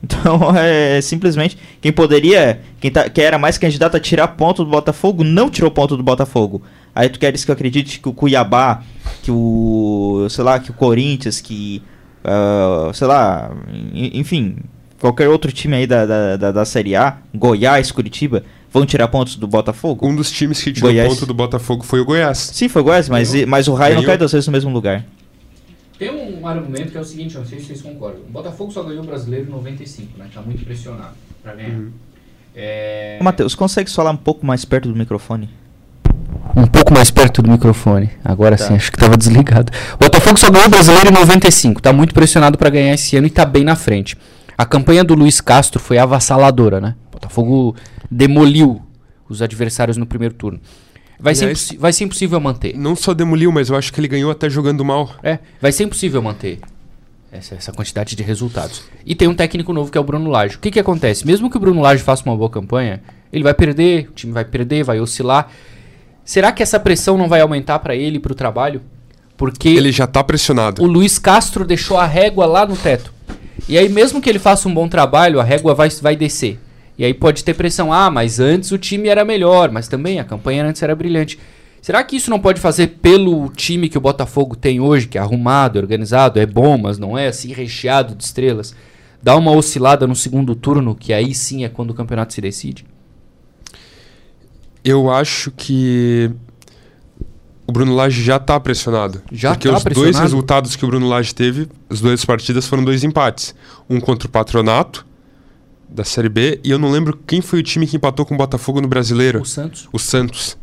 Então, 0.00 0.38
é 0.56 1.00
simplesmente 1.00 1.58
quem 1.80 1.90
poderia, 1.92 2.60
quem, 2.80 2.92
tá, 2.92 3.10
quem 3.10 3.24
era 3.24 3.38
mais 3.38 3.58
candidato 3.58 3.96
a 3.96 4.00
tirar 4.00 4.28
ponto 4.28 4.64
do 4.64 4.70
Botafogo, 4.70 5.24
não 5.24 5.50
tirou 5.50 5.70
ponto 5.72 5.96
do 5.96 6.02
Botafogo. 6.04 6.62
Aí 6.94 7.08
tu 7.08 7.18
queres 7.18 7.44
que 7.44 7.50
eu 7.50 7.54
acredite 7.54 8.00
que 8.00 8.08
o 8.08 8.12
Cuiabá, 8.12 8.82
que 9.22 9.30
o, 9.30 10.26
sei 10.30 10.44
lá, 10.44 10.58
que 10.58 10.70
o 10.70 10.74
Corinthians, 10.74 11.40
que, 11.40 11.82
ah, 12.24 12.90
sei 12.92 13.06
lá, 13.06 13.50
en- 13.94 14.18
enfim, 14.20 14.56
qualquer 15.00 15.28
outro 15.28 15.50
time 15.50 15.74
aí 15.76 15.86
da, 15.86 16.04
da, 16.04 16.36
da, 16.36 16.52
da 16.52 16.64
Série 16.64 16.94
A, 16.94 17.16
Goiás, 17.34 17.90
Curitiba, 17.90 18.44
vão 18.70 18.84
tirar 18.84 19.08
pontos 19.08 19.36
do 19.36 19.46
Botafogo? 19.48 20.06
Um 20.06 20.14
dos 20.14 20.30
times 20.30 20.62
que 20.62 20.72
tirou 20.72 20.90
Goiás. 20.90 21.08
ponto 21.08 21.26
do 21.26 21.32
Botafogo 21.34 21.82
foi 21.82 22.00
o 22.00 22.04
Goiás. 22.04 22.38
Sim, 22.38 22.68
foi 22.68 22.82
Goiás, 22.82 23.08
mas, 23.08 23.32
Ganhou. 23.32 23.48
mas 23.48 23.68
o 23.68 23.74
Raio 23.74 23.96
não 23.96 24.02
cai 24.04 24.18
duas 24.18 24.32
vezes 24.32 24.46
no 24.46 24.52
mesmo 24.52 24.70
lugar. 24.70 25.04
Tem 25.98 26.10
um 26.10 26.46
argumento 26.46 26.90
que 26.90 26.98
é 26.98 27.00
o 27.00 27.04
seguinte, 27.04 27.34
eu 27.36 27.40
não 27.42 27.48
sei 27.48 27.58
se 27.60 27.66
vocês 27.66 27.80
concordam. 27.82 28.20
O 28.28 28.30
Botafogo 28.32 28.70
só 28.72 28.82
ganhou 28.82 29.02
o 29.02 29.06
brasileiro 29.06 29.46
em 29.46 29.50
95, 29.50 30.18
né? 30.18 30.26
Tá 30.34 30.42
muito 30.42 30.64
pressionado 30.64 31.14
pra 31.42 31.54
ganhar. 31.54 31.70
Uhum. 31.70 31.90
É... 32.54 33.18
Matheus, 33.22 33.54
consegue 33.54 33.90
falar 33.90 34.10
um 34.10 34.16
pouco 34.16 34.44
mais 34.44 34.64
perto 34.64 34.88
do 34.88 34.96
microfone? 34.98 35.48
Um 36.56 36.66
pouco 36.66 36.92
mais 36.92 37.10
perto 37.10 37.40
do 37.42 37.50
microfone. 37.50 38.10
Agora 38.24 38.56
Tá. 38.56 38.66
sim, 38.66 38.74
acho 38.74 38.90
que 38.90 38.96
estava 38.96 39.16
desligado. 39.16 39.72
O 39.94 39.98
Botafogo 39.98 40.36
só 40.38 40.50
ganhou 40.50 40.66
o 40.66 40.70
brasileiro 40.70 41.08
em 41.08 41.12
95. 41.12 41.80
Tá 41.80 41.92
muito 41.92 42.12
pressionado 42.14 42.58
para 42.58 42.68
ganhar 42.70 42.92
esse 42.94 43.16
ano 43.16 43.26
e 43.26 43.30
tá 43.30 43.44
bem 43.44 43.64
na 43.64 43.74
frente. 43.76 44.16
A 44.56 44.66
campanha 44.66 45.02
do 45.02 45.14
Luiz 45.14 45.40
Castro 45.40 45.80
foi 45.80 45.98
avassaladora, 45.98 46.80
né? 46.80 46.94
O 47.08 47.12
Botafogo 47.12 47.74
demoliu 48.10 48.82
os 49.28 49.40
adversários 49.40 49.96
no 49.96 50.04
primeiro 50.06 50.34
turno. 50.34 50.60
Vai, 51.18 51.34
ser, 51.34 51.46
impossi- 51.46 51.76
vai 51.76 51.92
ser 51.92 52.04
impossível 52.04 52.38
manter. 52.40 52.76
Não 52.76 52.94
só 52.96 53.14
demoliu, 53.14 53.50
mas 53.52 53.68
eu 53.70 53.76
acho 53.76 53.92
que 53.92 54.00
ele 54.00 54.08
ganhou 54.08 54.30
até 54.30 54.50
jogando 54.50 54.84
mal. 54.84 55.10
É, 55.22 55.38
vai 55.60 55.70
ser 55.72 55.84
impossível 55.84 56.20
manter 56.20 56.58
essa, 57.30 57.54
essa 57.54 57.72
quantidade 57.72 58.14
de 58.16 58.22
resultados. 58.22 58.82
E 59.06 59.14
tem 59.14 59.28
um 59.28 59.34
técnico 59.34 59.72
novo 59.72 59.90
que 59.90 59.96
é 59.96 60.00
o 60.00 60.04
Bruno 60.04 60.28
Lage. 60.28 60.56
O 60.56 60.58
que, 60.58 60.70
que 60.70 60.80
acontece? 60.80 61.24
Mesmo 61.26 61.48
que 61.48 61.56
o 61.56 61.60
Bruno 61.60 61.80
Lage 61.80 62.02
faça 62.02 62.24
uma 62.28 62.36
boa 62.36 62.50
campanha, 62.50 63.00
ele 63.32 63.44
vai 63.44 63.54
perder, 63.54 64.08
o 64.10 64.12
time 64.12 64.32
vai 64.32 64.44
perder, 64.44 64.82
vai 64.84 65.00
oscilar. 65.00 65.48
Será 66.24 66.52
que 66.52 66.62
essa 66.62 66.78
pressão 66.78 67.18
não 67.18 67.28
vai 67.28 67.40
aumentar 67.40 67.78
para 67.80 67.94
ele 67.96 68.16
e 68.16 68.20
para 68.20 68.32
o 68.32 68.36
trabalho? 68.36 68.80
Porque 69.36 69.68
Ele 69.68 69.90
já 69.90 70.06
tá 70.06 70.22
pressionado. 70.22 70.82
o 70.82 70.86
Luiz 70.86 71.18
Castro 71.18 71.64
deixou 71.64 71.96
a 71.96 72.06
régua 72.06 72.46
lá 72.46 72.64
no 72.64 72.76
teto. 72.76 73.12
E 73.68 73.76
aí, 73.78 73.88
mesmo 73.88 74.20
que 74.20 74.28
ele 74.28 74.38
faça 74.38 74.68
um 74.68 74.74
bom 74.74 74.88
trabalho, 74.88 75.40
a 75.40 75.44
régua 75.44 75.74
vai, 75.74 75.88
vai 75.88 76.16
descer. 76.16 76.58
E 76.98 77.04
aí 77.04 77.14
pode 77.14 77.42
ter 77.44 77.54
pressão. 77.54 77.92
Ah, 77.92 78.10
mas 78.10 78.38
antes 78.38 78.70
o 78.70 78.78
time 78.78 79.08
era 79.08 79.24
melhor, 79.24 79.70
mas 79.70 79.88
também 79.88 80.20
a 80.20 80.24
campanha 80.24 80.64
antes 80.64 80.82
era 80.82 80.94
brilhante. 80.94 81.38
Será 81.80 82.04
que 82.04 82.16
isso 82.16 82.30
não 82.30 82.38
pode 82.38 82.60
fazer 82.60 82.98
pelo 83.02 83.48
time 83.48 83.88
que 83.88 83.98
o 83.98 84.00
Botafogo 84.00 84.54
tem 84.54 84.80
hoje, 84.80 85.08
que 85.08 85.18
é 85.18 85.20
arrumado, 85.20 85.78
é 85.78 85.82
organizado, 85.82 86.38
é 86.38 86.46
bom, 86.46 86.78
mas 86.78 86.98
não 86.98 87.18
é 87.18 87.26
assim 87.26 87.52
recheado 87.52 88.14
de 88.14 88.22
estrelas? 88.22 88.74
Dar 89.20 89.36
uma 89.36 89.50
oscilada 89.50 90.06
no 90.06 90.14
segundo 90.14 90.54
turno, 90.54 90.94
que 90.94 91.12
aí 91.12 91.34
sim 91.34 91.64
é 91.64 91.68
quando 91.68 91.90
o 91.90 91.94
campeonato 91.94 92.32
se 92.32 92.40
decide? 92.40 92.84
Eu 94.84 95.10
acho 95.10 95.50
que 95.52 96.30
o 97.66 97.72
Bruno 97.72 97.94
Lage 97.94 98.22
já 98.22 98.38
tá 98.38 98.58
pressionado. 98.58 99.22
Já 99.30 99.50
porque 99.54 99.68
tá 99.68 99.76
os 99.76 99.82
dois 99.82 99.94
pressionado? 99.94 100.22
resultados 100.22 100.76
que 100.76 100.84
o 100.84 100.88
Bruno 100.88 101.08
Lage 101.08 101.34
teve, 101.34 101.68
as 101.88 102.00
duas 102.00 102.24
partidas 102.24 102.66
foram 102.66 102.84
dois 102.84 103.04
empates. 103.04 103.54
Um 103.88 104.00
contra 104.00 104.28
o 104.28 104.30
Patronato 104.30 105.06
da 105.88 106.04
Série 106.04 106.28
B 106.28 106.60
e 106.64 106.70
eu 106.70 106.78
não 106.78 106.90
lembro 106.90 107.18
quem 107.26 107.40
foi 107.40 107.60
o 107.60 107.62
time 107.62 107.86
que 107.86 107.96
empatou 107.96 108.24
com 108.24 108.34
o 108.34 108.38
Botafogo 108.38 108.80
no 108.80 108.88
Brasileiro. 108.88 109.40
O 109.40 109.44
Santos. 109.44 109.88
o 109.92 109.98
Santos. 109.98 110.56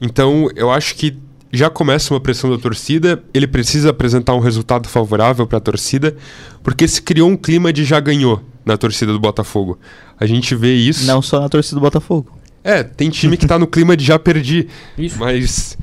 Então, 0.00 0.48
eu 0.56 0.70
acho 0.70 0.94
que 0.94 1.16
já 1.52 1.68
começa 1.68 2.14
uma 2.14 2.20
pressão 2.20 2.50
da 2.50 2.58
torcida, 2.58 3.22
ele 3.34 3.46
precisa 3.46 3.90
apresentar 3.90 4.34
um 4.34 4.38
resultado 4.38 4.88
favorável 4.88 5.46
para 5.46 5.58
a 5.58 5.60
torcida, 5.60 6.16
porque 6.62 6.86
se 6.86 7.02
criou 7.02 7.28
um 7.28 7.36
clima 7.36 7.72
de 7.72 7.84
já 7.84 7.98
ganhou 7.98 8.42
na 8.64 8.76
torcida 8.76 9.12
do 9.12 9.18
Botafogo. 9.18 9.78
A 10.18 10.26
gente 10.26 10.54
vê 10.54 10.74
isso. 10.74 11.06
Não 11.06 11.20
só 11.20 11.40
na 11.40 11.48
torcida 11.48 11.76
do 11.76 11.80
Botafogo. 11.80 12.39
É, 12.62 12.82
tem 12.82 13.08
time 13.08 13.36
que 13.36 13.46
tá 13.46 13.58
no 13.58 13.66
clima 13.66 13.96
de 13.96 14.04
já 14.04 14.18
perdi, 14.18 14.68
Isso. 14.98 15.18
mas 15.18 15.78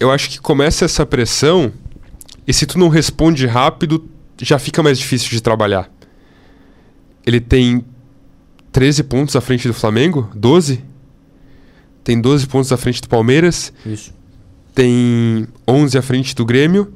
eu 0.00 0.10
acho 0.10 0.30
que 0.30 0.40
começa 0.40 0.84
essa 0.84 1.04
pressão 1.04 1.72
e 2.46 2.52
se 2.52 2.66
tu 2.66 2.78
não 2.78 2.88
responde 2.88 3.46
rápido, 3.46 4.08
já 4.40 4.58
fica 4.58 4.82
mais 4.82 4.98
difícil 4.98 5.30
de 5.30 5.40
trabalhar. 5.40 5.90
Ele 7.26 7.40
tem 7.40 7.84
13 8.72 9.04
pontos 9.04 9.36
à 9.36 9.40
frente 9.40 9.68
do 9.68 9.74
Flamengo, 9.74 10.30
12. 10.34 10.82
Tem 12.02 12.20
12 12.20 12.46
pontos 12.46 12.70
à 12.70 12.76
frente 12.76 13.00
do 13.00 13.08
Palmeiras, 13.08 13.72
Isso. 13.86 14.12
tem 14.74 15.46
11 15.66 15.96
à 15.96 16.02
frente 16.02 16.34
do 16.34 16.44
Grêmio 16.44 16.92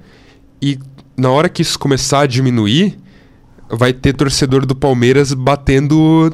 e 0.61 0.79
na 1.17 1.31
hora 1.31 1.49
que 1.49 1.63
isso 1.63 1.79
começar 1.79 2.21
a 2.21 2.27
diminuir, 2.27 2.99
vai 3.71 3.93
ter 3.93 4.13
torcedor 4.13 4.67
do 4.67 4.77
Palmeiras 4.77 5.33
batendo 5.33 6.31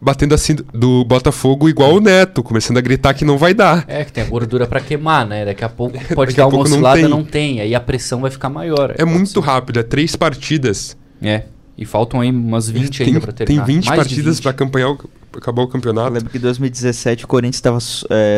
batendo 0.00 0.34
assim 0.34 0.54
do 0.72 1.04
Botafogo 1.04 1.68
igual 1.68 1.94
o 1.94 2.00
Neto, 2.00 2.42
começando 2.42 2.78
a 2.78 2.80
gritar 2.80 3.14
que 3.14 3.24
não 3.24 3.36
vai 3.38 3.52
dar. 3.54 3.84
É, 3.88 4.04
que 4.04 4.12
tem 4.12 4.22
a 4.24 4.26
gordura 4.26 4.66
pra 4.66 4.80
queimar, 4.80 5.26
né? 5.26 5.44
Daqui 5.44 5.64
a 5.64 5.68
pouco 5.68 5.98
pode 6.14 6.30
Daqui 6.32 6.36
dar 6.36 6.46
uma 6.46 6.50
pouco 6.50 6.68
não 6.68 6.76
oscilada, 6.76 7.00
tem. 7.00 7.08
não 7.08 7.24
tem. 7.24 7.60
Aí 7.60 7.74
a 7.74 7.80
pressão 7.80 8.20
vai 8.20 8.30
ficar 8.30 8.48
maior. 8.48 8.94
É 8.96 9.04
muito 9.04 9.40
rápido, 9.40 9.80
é 9.80 9.82
três 9.82 10.14
partidas. 10.16 10.96
É. 11.22 11.42
E 11.76 11.84
faltam 11.84 12.20
aí 12.20 12.30
umas 12.30 12.68
20 12.68 12.98
tem, 12.98 13.06
ainda 13.08 13.20
pra 13.20 13.32
tem 13.32 13.46
terminar. 13.46 13.64
20 13.66 13.86
Mais 13.86 13.96
partidas 14.00 14.36
20. 14.36 14.42
pra 14.42 14.50
acompanhar 14.50 14.90
o, 14.90 14.98
acabar 15.36 15.62
o 15.62 15.64
Eu 15.64 15.68
campeonato. 15.68 16.12
lembro 16.12 16.28
que 16.28 16.36
em 16.38 16.40
2017 16.40 17.24
o 17.24 17.28
Corinthians 17.28 17.54
estava 17.56 17.78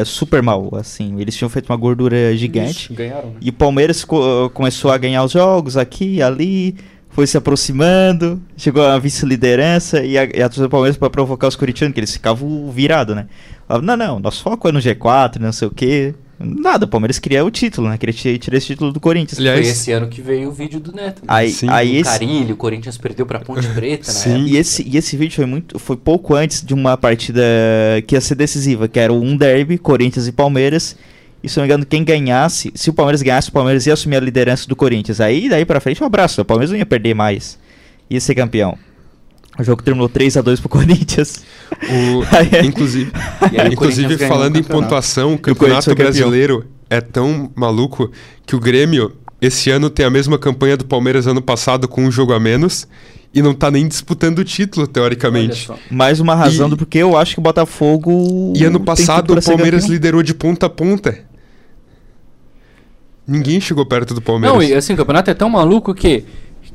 super 0.05 0.43
mal, 0.43 0.69
assim. 0.75 1.19
Eles 1.19 1.35
tinham 1.35 1.49
feito 1.49 1.71
uma 1.71 1.77
gordura 1.77 2.37
gigante. 2.37 2.85
Isso, 2.87 2.95
ganharam, 2.95 3.29
né? 3.31 3.35
E 3.41 3.49
o 3.49 3.53
Palmeiras 3.53 4.05
co- 4.05 4.51
começou 4.53 4.91
a 4.91 4.99
ganhar 4.99 5.25
os 5.25 5.33
jogos 5.33 5.79
aqui 5.79 6.21
ali, 6.21 6.77
foi 7.11 7.27
se 7.27 7.37
aproximando, 7.37 8.41
chegou 8.57 8.83
a 8.85 8.99
vice-liderança 8.99 10.03
e 10.05 10.17
a, 10.17 10.25
e 10.25 10.43
a 10.43 10.49
torcida 10.49 10.67
do 10.67 10.71
Palmeiras 10.71 10.97
para 10.97 11.11
provocar 11.11 11.49
os 11.49 11.57
corintianos, 11.57 11.93
que 11.95 12.01
eles 12.01 12.13
ficavam 12.13 12.71
virados, 12.71 13.15
né? 13.15 13.27
Falavam, 13.67 13.87
não, 13.87 13.97
não, 13.97 14.21
nosso 14.21 14.43
foco 14.43 14.69
é 14.69 14.73
no 14.73 14.79
G4, 14.81 15.39
não 15.39 15.53
sei 15.53 15.69
o 15.69 15.71
quê. 15.71 16.15
Nada, 16.43 16.87
o 16.87 16.89
Palmeiras 16.89 17.19
queria 17.19 17.45
o 17.45 17.51
título, 17.51 17.91
né? 17.91 17.99
Queria 17.99 18.15
ti- 18.15 18.39
tirar 18.39 18.57
esse 18.57 18.69
título 18.69 18.91
do 18.93 18.99
Corinthians. 18.99 19.39
Aliás, 19.39 19.61
Foi 19.61 19.69
esse 19.69 19.93
ano 19.93 20.09
que 20.09 20.23
veio 20.23 20.49
o 20.49 20.53
vídeo 20.53 20.81
do 20.81 20.91
Neto. 20.91 21.21
né? 21.21 21.27
Aí, 21.29 21.51
Sim. 21.51 21.69
aí 21.69 21.97
o 21.99 22.01
esse, 22.01 22.11
Carilho, 22.11 22.55
o 22.55 22.57
Corinthians 22.57 22.97
perdeu 22.97 23.27
pra 23.27 23.41
Ponte 23.41 23.67
Preta, 23.75 24.07
né? 24.11 24.19
Sim. 24.19 24.45
E 24.47 24.57
esse, 24.57 24.83
e 24.89 24.97
esse 24.97 25.19
vídeo 25.19 25.37
foi 25.37 25.45
muito 25.45 25.79
foi 25.79 25.97
pouco 25.99 26.35
antes 26.35 26.65
de 26.65 26.73
uma 26.73 26.97
partida 26.97 27.43
que 28.07 28.15
ia 28.15 28.21
ser 28.23 28.37
decisiva, 28.37 28.89
que 28.89 28.99
era 28.99 29.13
um 29.13 29.37
derby, 29.37 29.77
Corinthians 29.77 30.27
e 30.29 30.33
Palmeiras. 30.33 30.97
E 31.43 31.49
se 31.49 31.59
eu 31.59 31.63
não 31.63 31.67
me 31.67 31.73
engano, 31.73 31.87
quem 31.87 32.05
ganhasse, 32.05 32.71
se 32.75 32.91
o 32.91 32.93
Palmeiras 32.93 33.23
ganhasse, 33.23 33.49
o 33.49 33.53
Palmeiras 33.53 33.87
ia 33.87 33.95
assumir 33.95 34.17
a 34.17 34.21
liderança 34.21 34.69
do 34.69 34.77
Corinthians. 34.77 35.21
Aí 35.21 35.49
daí 35.49 35.65
pra 35.65 35.81
frente, 35.81 36.03
um 36.03 36.07
abraço. 36.07 36.41
O 36.43 36.45
Palmeiras 36.45 36.71
não 36.71 36.79
ia 36.79 36.85
perder 36.87 37.15
mais. 37.15 37.59
Ia 38.11 38.21
ser 38.21 38.35
campeão. 38.35 38.77
O 39.59 39.63
jogo 39.65 39.83
terminou 39.83 40.09
3 40.09 40.37
a 40.37 40.43
2 40.43 40.61
pro 40.61 40.69
Corinthians. 40.71 41.43
o- 41.83 42.23
Aí- 42.37 42.67
inclusive, 42.67 43.11
E 43.53 43.61
aí 43.61 43.69
o 43.69 43.73
inclusive 43.73 44.03
Corinthians 44.09 44.29
falando 44.29 44.57
o 44.57 44.59
em 44.59 44.63
pontuação, 44.63 45.35
o 45.35 45.39
campeonato 45.39 45.87
campeão. 45.91 46.05
brasileiro 46.07 46.67
é 46.91 47.01
tão 47.01 47.51
maluco 47.55 48.11
que 48.47 48.55
o 48.55 48.61
Grêmio 48.61 49.13
esse 49.41 49.71
ano 49.71 49.89
tem 49.89 50.05
a 50.05 50.11
mesma 50.11 50.39
campanha 50.39 50.77
do 50.77 50.85
Palmeiras 50.85 51.27
ano 51.27 51.41
passado 51.41 51.89
com 51.89 52.03
um 52.05 52.11
jogo 52.11 52.33
a 52.35 52.39
menos 52.41 52.87
e 53.33 53.41
não 53.41 53.55
tá 53.55 53.71
nem 53.71 53.87
disputando 53.89 54.41
o 54.41 54.45
título 54.45 54.87
teoricamente. 54.87 55.69
Mais 55.91 56.21
uma 56.21 56.35
razão 56.35 56.67
E- 56.67 56.71
do 56.71 56.77
porque 56.77 56.99
eu 56.99 57.17
acho 57.17 57.35
que 57.35 57.39
o 57.41 57.43
Botafogo. 57.43 58.53
E 58.57 58.65
ano 58.65 58.81
passado 58.81 59.33
o 59.35 59.43
Palmeiras 59.43 59.87
liderou 59.87 60.23
de 60.23 60.35
ponta 60.35 60.67
a 60.67 60.71
ponta. 60.71 61.19
Ninguém 63.31 63.61
chegou 63.61 63.87
perto 63.87 64.13
do 64.15 64.21
Palmeiras. 64.21 64.57
Não, 64.59 64.63
e 64.63 64.75
assim, 64.75 64.93
o 64.95 64.97
campeonato 64.97 65.31
é 65.31 65.35
tão 65.35 65.49
maluco 65.49 65.95
que 65.95 66.25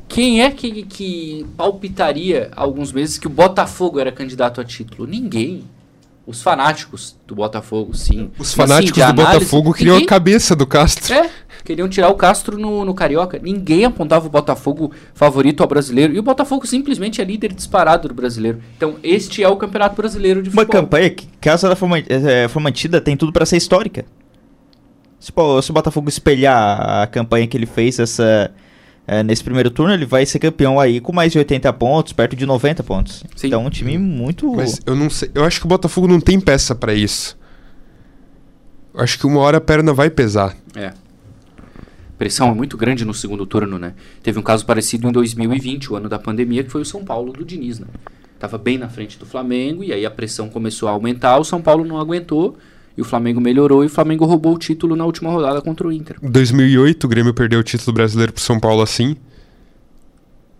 quem 0.08 0.42
é 0.42 0.50
que, 0.50 0.84
que 0.84 1.44
palpitaria 1.56 2.48
há 2.56 2.62
alguns 2.62 2.92
meses 2.92 3.18
que 3.18 3.26
o 3.26 3.30
Botafogo 3.30 4.00
era 4.00 4.10
candidato 4.10 4.60
a 4.60 4.64
título? 4.64 5.06
Ninguém. 5.06 5.64
Os 6.26 6.42
fanáticos 6.42 7.14
do 7.24 7.36
Botafogo, 7.36 7.94
sim. 7.94 8.30
Os 8.36 8.52
Mas, 8.56 8.68
fanáticos 8.68 9.00
assim, 9.00 9.14
do 9.14 9.20
análise, 9.20 9.44
Botafogo 9.44 9.72
queriam 9.72 9.94
ninguém- 9.94 10.06
a 10.06 10.08
cabeça 10.08 10.56
do 10.56 10.66
Castro. 10.66 11.14
É, 11.14 11.30
queriam 11.64 11.88
tirar 11.88 12.08
o 12.08 12.14
Castro 12.14 12.58
no, 12.58 12.84
no 12.84 12.94
Carioca. 12.94 13.38
Ninguém 13.40 13.84
apontava 13.84 14.26
o 14.26 14.30
Botafogo 14.30 14.90
favorito 15.14 15.60
ao 15.62 15.68
brasileiro. 15.68 16.14
E 16.14 16.18
o 16.18 16.22
Botafogo 16.24 16.66
simplesmente 16.66 17.20
é 17.20 17.24
líder 17.24 17.52
disparado 17.52 18.08
do 18.08 18.14
brasileiro. 18.14 18.60
Então, 18.76 18.96
este 19.04 19.40
é 19.44 19.48
o 19.48 19.56
campeonato 19.56 19.94
brasileiro 19.94 20.42
de 20.42 20.48
Uma 20.50 20.62
futebol. 20.62 20.82
campanha 20.82 21.10
que, 21.10 21.28
caso 21.40 21.64
ela 21.66 21.76
for, 21.76 21.88
for 22.48 22.58
mantida, 22.60 23.00
tem 23.00 23.16
tudo 23.16 23.32
pra 23.32 23.46
ser 23.46 23.58
histórica. 23.58 24.04
Se, 25.18 25.32
se 25.62 25.70
o 25.70 25.74
Botafogo 25.74 26.08
espelhar 26.08 27.02
a 27.02 27.06
campanha 27.06 27.46
que 27.46 27.56
ele 27.56 27.66
fez 27.66 27.98
essa, 27.98 28.50
eh, 29.06 29.22
nesse 29.22 29.42
primeiro 29.42 29.70
turno, 29.70 29.94
ele 29.94 30.04
vai 30.04 30.26
ser 30.26 30.38
campeão 30.38 30.78
aí 30.78 31.00
com 31.00 31.12
mais 31.12 31.32
de 31.32 31.38
80 31.38 31.72
pontos, 31.74 32.12
perto 32.12 32.36
de 32.36 32.44
90 32.44 32.82
pontos. 32.82 33.24
Sim. 33.34 33.46
Então, 33.48 33.64
um 33.64 33.70
time 33.70 33.96
muito. 33.98 34.52
Mas 34.54 34.80
eu 34.84 34.94
não 34.94 35.08
sei. 35.08 35.30
Eu 35.34 35.44
acho 35.44 35.60
que 35.60 35.66
o 35.66 35.68
Botafogo 35.68 36.06
não 36.06 36.20
tem 36.20 36.40
peça 36.40 36.74
pra 36.74 36.92
isso. 36.92 37.38
Eu 38.92 39.00
acho 39.00 39.18
que 39.18 39.26
uma 39.26 39.40
hora 39.40 39.58
a 39.58 39.60
perna 39.60 39.92
vai 39.92 40.10
pesar. 40.10 40.56
É. 40.74 40.92
Pressão 42.18 42.48
é 42.48 42.54
muito 42.54 42.76
grande 42.76 43.04
no 43.04 43.12
segundo 43.12 43.44
turno, 43.44 43.78
né? 43.78 43.94
Teve 44.22 44.38
um 44.38 44.42
caso 44.42 44.64
parecido 44.64 45.06
em 45.06 45.12
2020, 45.12 45.92
o 45.92 45.96
ano 45.96 46.08
da 46.08 46.18
pandemia, 46.18 46.64
que 46.64 46.70
foi 46.70 46.80
o 46.80 46.84
São 46.84 47.04
Paulo 47.04 47.32
do 47.32 47.44
Diniz, 47.44 47.78
né? 47.78 47.86
Tava 48.38 48.56
bem 48.56 48.78
na 48.78 48.88
frente 48.88 49.18
do 49.18 49.26
Flamengo 49.26 49.84
e 49.84 49.92
aí 49.92 50.04
a 50.04 50.10
pressão 50.10 50.48
começou 50.48 50.88
a 50.88 50.92
aumentar, 50.92 51.38
o 51.38 51.44
São 51.44 51.60
Paulo 51.60 51.84
não 51.84 51.98
aguentou 51.98 52.56
e 52.96 53.00
o 53.02 53.04
Flamengo 53.04 53.40
melhorou 53.40 53.84
e 53.84 53.86
o 53.86 53.90
Flamengo 53.90 54.24
roubou 54.24 54.54
o 54.54 54.58
título 54.58 54.96
na 54.96 55.04
última 55.04 55.30
rodada 55.30 55.60
contra 55.60 55.86
o 55.86 55.92
Inter. 55.92 56.16
Em 56.22 56.30
2008, 56.30 57.04
o 57.04 57.08
Grêmio 57.08 57.34
perdeu 57.34 57.60
o 57.60 57.62
título 57.62 57.92
brasileiro 57.92 58.32
pro 58.32 58.42
São 58.42 58.58
Paulo 58.58 58.82
assim. 58.82 59.16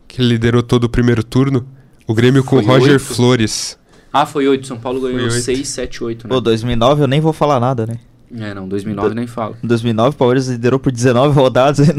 Que 0.07 0.21
ele 0.21 0.31
liderou 0.31 0.63
todo 0.63 0.85
o 0.85 0.89
primeiro 0.89 1.25
turno. 1.25 1.67
O 2.07 2.15
Grêmio 2.15 2.45
com 2.45 2.57
Foi 2.57 2.65
o 2.65 2.67
Roger 2.67 2.93
oito? 2.93 3.05
Flores. 3.05 3.79
Ah, 4.13 4.25
foi 4.25 4.47
8, 4.49 4.67
São 4.67 4.79
Paulo 4.79 5.01
ganhou 5.01 5.19
Foi 5.19 5.31
oito. 5.31 5.43
6, 5.43 5.69
7, 5.69 6.05
8, 6.05 6.29
né? 6.29 6.35
Pô, 6.35 6.41
2009 6.41 7.03
eu 7.03 7.07
nem 7.07 7.21
vou 7.21 7.33
falar 7.33 7.61
nada, 7.61 7.87
né? 7.87 7.97
É, 8.35 8.55
não, 8.55 8.69
2009 8.69 9.15
nem 9.15 9.27
falo. 9.27 9.57
Em 9.63 9.67
2009 9.67 10.11
o 10.11 10.19
Palmeiras 10.19 10.49
liderou 10.49 10.81
por 10.81 10.91
19 10.91 11.35
rodadas 11.35 11.81
e, 11.89 11.95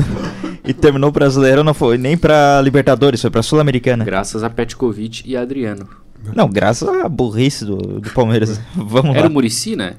e 0.65 0.73
terminou 0.73 1.09
o 1.09 1.11
Brasileiro, 1.11 1.63
não 1.63 1.73
foi 1.73 1.97
nem 1.97 2.17
pra 2.17 2.61
Libertadores, 2.61 3.21
foi 3.21 3.29
pra 3.29 3.41
Sul-Americana. 3.43 4.03
Graças 4.03 4.43
a 4.43 4.49
Petkovic 4.49 5.23
e 5.25 5.37
Adriano. 5.37 5.87
Não, 6.35 6.49
graças 6.49 6.87
à 6.87 7.07
burrice 7.07 7.63
do, 7.65 7.77
do 7.77 8.09
Palmeiras. 8.11 8.59
Vamos 8.75 9.11
Era 9.15 9.21
lá. 9.23 9.27
o 9.29 9.31
Murici, 9.31 9.75
né? 9.75 9.95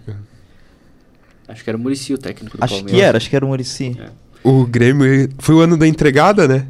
Acho 1.49 1.65
que 1.65 1.71
era 1.71 1.77
o 1.77 1.81
Murici 1.81 2.13
o 2.13 2.19
técnico 2.19 2.59
do 2.59 2.63
Acho 2.65 2.75
Palmeiras. 2.75 2.99
que 3.01 3.05
era, 3.07 3.17
acho 3.17 3.31
que 3.31 3.37
era 3.37 3.45
o 3.45 3.49
Murici. 3.49 3.97
O 4.45 4.67
Grêmio. 4.67 5.31
Foi 5.39 5.55
o 5.55 5.61
ano 5.61 5.77
da 5.77 5.87
entregada, 5.87 6.47
né? 6.47 6.67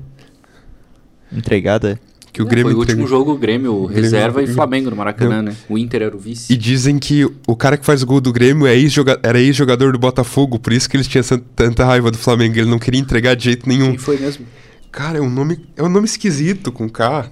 Entregada. 1.32 2.00
Que 2.32 2.42
o 2.42 2.46
É, 2.46 2.48
Grêmio 2.48 2.70
foi 2.70 2.74
o 2.74 2.78
último 2.78 3.02
entregou. 3.02 3.08
jogo, 3.18 3.36
Grêmio, 3.38 3.72
Grêmio- 3.86 4.02
reserva 4.02 4.42
e 4.42 4.46
Flamengo 4.46 4.90
no 4.90 4.96
Maracanã, 4.96 5.42
né? 5.42 5.56
O 5.68 5.76
Inter 5.76 6.02
era 6.02 6.14
o 6.16 6.18
vice. 6.18 6.52
E 6.52 6.56
dizem 6.56 6.98
que 6.98 7.24
o 7.46 7.56
cara 7.56 7.76
que 7.76 7.84
faz 7.84 8.02
o 8.02 8.06
gol 8.06 8.20
do 8.20 8.32
Grêmio 8.32 8.66
é 8.66 8.76
ex-joga- 8.76 9.18
era 9.22 9.40
ex-jogador 9.40 9.92
do 9.92 9.98
Botafogo, 9.98 10.58
por 10.58 10.72
isso 10.72 10.88
que 10.88 10.96
eles 10.96 11.08
tinham 11.08 11.24
tanta 11.56 11.84
raiva 11.84 12.10
do 12.10 12.18
Flamengo. 12.18 12.56
Ele 12.56 12.70
não 12.70 12.78
queria 12.78 13.00
entregar 13.00 13.34
de 13.34 13.44
jeito 13.44 13.68
nenhum. 13.68 13.88
Quem 13.90 13.98
foi 13.98 14.18
mesmo? 14.18 14.46
Cara, 14.92 15.18
é 15.18 15.20
um 15.20 15.30
nome, 15.30 15.58
é 15.76 15.82
um 15.82 15.88
nome 15.88 16.04
esquisito 16.06 16.70
com 16.70 16.88
K. 16.88 17.30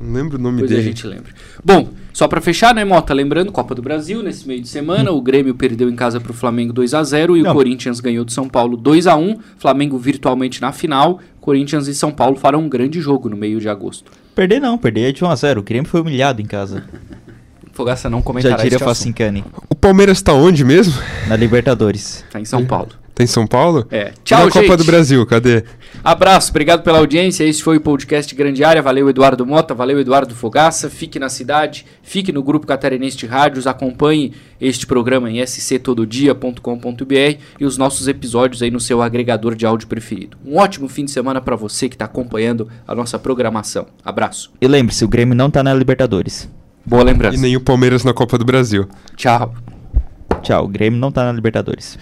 Não 0.00 0.12
lembro 0.12 0.38
o 0.38 0.40
nome 0.40 0.56
Depois 0.62 0.72
a 0.72 0.74
dele. 0.76 0.88
gente 0.88 1.06
lembra. 1.06 1.32
Bom, 1.64 1.88
só 2.12 2.28
pra 2.28 2.40
fechar, 2.40 2.74
né, 2.74 2.84
Mota? 2.84 3.12
Lembrando, 3.12 3.50
Copa 3.50 3.74
do 3.74 3.82
Brasil, 3.82 4.22
nesse 4.22 4.46
meio 4.46 4.60
de 4.60 4.68
semana, 4.68 5.10
o 5.10 5.20
Grêmio 5.20 5.54
perdeu 5.54 5.88
em 5.90 5.96
casa 5.96 6.20
pro 6.20 6.32
Flamengo 6.32 6.72
2 6.72 6.94
a 6.94 7.02
0 7.02 7.36
e 7.36 7.42
Não. 7.42 7.50
o 7.50 7.54
Corinthians 7.54 7.98
ganhou 8.00 8.24
do 8.24 8.30
São 8.32 8.48
Paulo 8.48 8.76
2 8.76 9.06
a 9.06 9.16
1 9.16 9.36
Flamengo 9.58 9.98
virtualmente 9.98 10.60
na 10.60 10.72
final. 10.72 11.20
Corinthians 11.40 11.88
e 11.88 11.94
São 11.94 12.10
Paulo 12.12 12.36
farão 12.36 12.60
um 12.60 12.68
grande 12.68 13.00
jogo 13.00 13.28
no 13.28 13.36
meio 13.36 13.60
de 13.60 13.68
agosto. 13.68 14.10
Perder 14.34 14.60
não, 14.60 14.78
perder 14.78 15.08
é 15.08 15.12
de 15.12 15.22
1x0. 15.22 15.58
O 15.58 15.62
Grêmio 15.62 15.88
foi 15.88 16.00
humilhado 16.00 16.40
em 16.40 16.46
casa. 16.46 16.84
Fogaça 17.72 18.10
não 18.10 18.18
Já 18.18 18.24
comentará 18.24 18.56
diria 18.56 18.68
este 18.68 18.76
assunto. 18.76 18.88
Facincani. 18.88 19.44
O 19.68 19.74
Palmeiras 19.74 20.20
tá 20.20 20.32
onde 20.32 20.64
mesmo? 20.64 20.94
Na 21.28 21.36
Libertadores. 21.36 22.24
Tá 22.30 22.40
em 22.40 22.44
São 22.44 22.66
Paulo. 22.66 22.88
Tá 23.18 23.24
em 23.24 23.26
São 23.26 23.48
Paulo? 23.48 23.84
É. 23.90 24.12
E 24.16 24.22
Tchau, 24.22 24.44
na 24.46 24.52
Copa 24.52 24.64
gente. 24.64 24.76
do 24.76 24.84
Brasil, 24.84 25.26
cadê? 25.26 25.64
Abraço, 26.04 26.50
obrigado 26.50 26.84
pela 26.84 26.98
audiência. 26.98 27.42
Esse 27.42 27.60
foi 27.60 27.76
o 27.76 27.80
podcast 27.80 28.32
Grande 28.32 28.62
Área. 28.62 28.80
Valeu, 28.80 29.10
Eduardo 29.10 29.44
Mota, 29.44 29.74
valeu, 29.74 29.98
Eduardo 29.98 30.36
Fogaça. 30.36 30.88
Fique 30.88 31.18
na 31.18 31.28
cidade, 31.28 31.84
fique 32.00 32.30
no 32.30 32.44
grupo 32.44 32.64
Catarinense 32.64 33.16
de 33.16 33.26
Rádios, 33.26 33.66
acompanhe 33.66 34.34
este 34.60 34.86
programa 34.86 35.28
em 35.28 35.44
sctododia.com.br 35.44 37.38
e 37.58 37.64
os 37.64 37.76
nossos 37.76 38.06
episódios 38.06 38.62
aí 38.62 38.70
no 38.70 38.78
seu 38.78 39.02
agregador 39.02 39.56
de 39.56 39.66
áudio 39.66 39.88
preferido. 39.88 40.36
Um 40.46 40.56
ótimo 40.56 40.88
fim 40.88 41.04
de 41.04 41.10
semana 41.10 41.40
para 41.40 41.56
você 41.56 41.88
que 41.88 41.96
está 41.96 42.04
acompanhando 42.04 42.68
a 42.86 42.94
nossa 42.94 43.18
programação. 43.18 43.86
Abraço. 44.04 44.52
E 44.60 44.68
lembre-se, 44.68 45.04
o 45.04 45.08
Grêmio 45.08 45.34
não 45.34 45.50
tá 45.50 45.64
na 45.64 45.74
Libertadores. 45.74 46.48
Boa 46.86 47.02
E 47.02 47.06
lembrança. 47.06 47.36
nem 47.40 47.56
o 47.56 47.60
Palmeiras 47.60 48.04
na 48.04 48.14
Copa 48.14 48.38
do 48.38 48.44
Brasil. 48.44 48.88
Tchau. 49.16 49.52
Tchau, 50.40 50.64
o 50.66 50.68
Grêmio 50.68 51.00
não 51.00 51.10
tá 51.10 51.24
na 51.24 51.32
Libertadores. 51.32 51.98